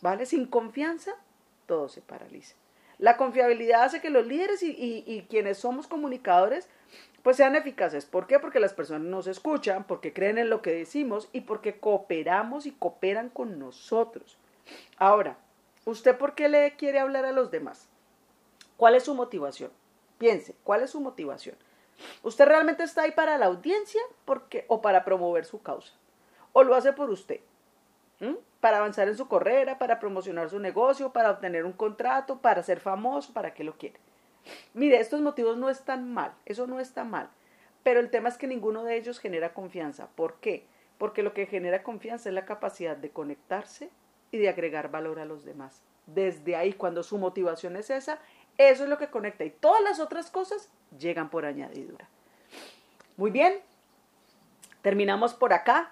¿Vale? 0.01 0.25
Sin 0.25 0.45
confianza, 0.45 1.13
todo 1.65 1.89
se 1.89 2.01
paraliza. 2.01 2.55
La 2.99 3.17
confiabilidad 3.17 3.83
hace 3.83 4.01
que 4.01 4.09
los 4.09 4.25
líderes 4.25 4.63
y, 4.63 5.03
y 5.05 5.27
quienes 5.29 5.59
somos 5.59 5.87
comunicadores 5.87 6.67
pues 7.27 7.35
sean 7.35 7.57
eficaces. 7.57 8.05
¿Por 8.05 8.25
qué? 8.25 8.39
Porque 8.39 8.61
las 8.61 8.73
personas 8.73 9.05
nos 9.05 9.27
escuchan, 9.27 9.83
porque 9.83 10.13
creen 10.13 10.37
en 10.37 10.49
lo 10.49 10.61
que 10.61 10.71
decimos 10.71 11.27
y 11.33 11.41
porque 11.41 11.77
cooperamos 11.77 12.65
y 12.65 12.71
cooperan 12.71 13.29
con 13.29 13.59
nosotros. 13.59 14.37
Ahora, 14.97 15.37
¿usted 15.83 16.17
por 16.17 16.35
qué 16.35 16.47
le 16.47 16.77
quiere 16.77 16.99
hablar 16.99 17.25
a 17.25 17.33
los 17.33 17.51
demás? 17.51 17.89
¿Cuál 18.77 18.95
es 18.95 19.03
su 19.03 19.13
motivación? 19.13 19.71
Piense, 20.17 20.55
¿cuál 20.63 20.83
es 20.83 20.91
su 20.91 21.01
motivación? 21.01 21.57
¿Usted 22.23 22.45
realmente 22.45 22.83
está 22.83 23.01
ahí 23.01 23.11
para 23.11 23.37
la 23.37 23.47
audiencia 23.47 24.01
porque, 24.23 24.65
o 24.69 24.81
para 24.81 25.03
promover 25.03 25.45
su 25.45 25.61
causa? 25.61 25.93
¿O 26.53 26.63
lo 26.63 26.75
hace 26.75 26.93
por 26.93 27.09
usted? 27.09 27.41
Para 28.59 28.77
avanzar 28.77 29.07
en 29.07 29.15
su 29.15 29.27
carrera, 29.27 29.77
para 29.77 29.99
promocionar 29.99 30.49
su 30.49 30.59
negocio, 30.59 31.13
para 31.13 31.31
obtener 31.31 31.65
un 31.65 31.73
contrato, 31.73 32.39
para 32.39 32.63
ser 32.63 32.79
famoso, 32.79 33.33
¿para 33.33 33.53
qué 33.53 33.63
lo 33.63 33.77
quiere? 33.77 33.99
Mire, 34.73 34.99
estos 34.99 35.21
motivos 35.21 35.57
no 35.57 35.69
están 35.69 36.11
mal, 36.11 36.33
eso 36.45 36.67
no 36.67 36.79
está 36.79 37.03
mal, 37.03 37.29
pero 37.83 37.99
el 37.99 38.09
tema 38.09 38.29
es 38.29 38.37
que 38.37 38.47
ninguno 38.47 38.83
de 38.83 38.97
ellos 38.97 39.19
genera 39.19 39.53
confianza. 39.53 40.07
¿Por 40.15 40.39
qué? 40.39 40.65
Porque 40.97 41.21
lo 41.21 41.33
que 41.33 41.45
genera 41.45 41.83
confianza 41.83 42.29
es 42.29 42.35
la 42.35 42.45
capacidad 42.45 42.97
de 42.97 43.11
conectarse 43.11 43.89
y 44.31 44.37
de 44.37 44.49
agregar 44.49 44.89
valor 44.89 45.19
a 45.19 45.25
los 45.25 45.45
demás. 45.45 45.83
Desde 46.07 46.55
ahí, 46.55 46.73
cuando 46.73 47.03
su 47.03 47.17
motivación 47.17 47.75
es 47.75 47.89
esa, 47.89 48.19
eso 48.57 48.83
es 48.83 48.89
lo 48.89 48.97
que 48.97 49.09
conecta 49.09 49.45
y 49.45 49.51
todas 49.51 49.81
las 49.83 49.99
otras 49.99 50.31
cosas 50.31 50.71
llegan 50.97 51.29
por 51.29 51.45
añadidura. 51.45 52.07
Muy 53.17 53.31
bien, 53.31 53.59
terminamos 54.81 55.33
por 55.33 55.53
acá. 55.53 55.91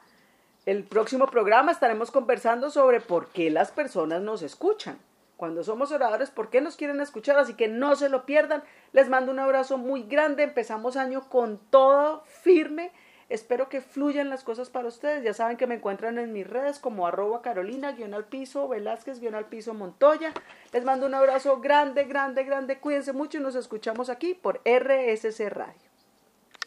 El 0.66 0.84
próximo 0.84 1.28
programa 1.28 1.72
estaremos 1.72 2.10
conversando 2.10 2.72
sobre 2.72 3.00
por 3.00 3.28
qué 3.28 3.52
las 3.52 3.70
personas 3.70 4.24
nos 4.24 4.42
escuchan. 4.42 4.98
Cuando 5.38 5.64
somos 5.64 5.92
oradores, 5.92 6.32
¿por 6.32 6.50
qué 6.50 6.60
nos 6.60 6.76
quieren 6.76 7.00
escuchar? 7.02 7.38
Así 7.38 7.54
que 7.54 7.68
no 7.68 7.96
se 7.96 8.10
lo 8.10 8.26
pierdan. 8.26 8.64
Les 8.92 9.08
mando 9.08 9.32
un 9.32 9.38
abrazo 9.38 9.78
muy 9.78 10.02
grande. 10.02 10.42
Empezamos 10.42 10.98
año 10.98 11.30
con 11.30 11.60
todo 11.70 12.24
firme. 12.26 12.92
Espero 13.30 13.70
que 13.70 13.80
fluyan 13.80 14.32
las 14.32 14.44
cosas 14.44 14.72
para 14.72 14.88
ustedes. 14.88 15.24
Ya 15.24 15.36
saben 15.36 15.58
que 15.58 15.68
me 15.68 15.76
encuentran 15.76 16.18
en 16.18 16.34
mis 16.34 16.48
redes 16.48 16.80
como 16.80 17.06
arroba 17.06 17.44
carolina, 17.44 17.92
guion 17.92 18.16
al 18.16 18.26
piso, 18.26 18.68
velázquez, 18.68 19.20
guion 19.20 19.36
al 19.36 19.46
piso, 19.46 19.76
montoya. 19.76 20.34
Les 20.74 20.84
mando 20.84 21.06
un 21.06 21.14
abrazo 21.14 21.62
grande, 21.62 22.06
grande, 22.06 22.44
grande. 22.44 22.80
Cuídense 22.80 23.14
mucho 23.14 23.38
y 23.38 23.42
nos 23.42 23.54
escuchamos 23.54 24.10
aquí 24.10 24.34
por 24.34 24.62
RSC 24.66 25.48
Radio. 25.48 25.95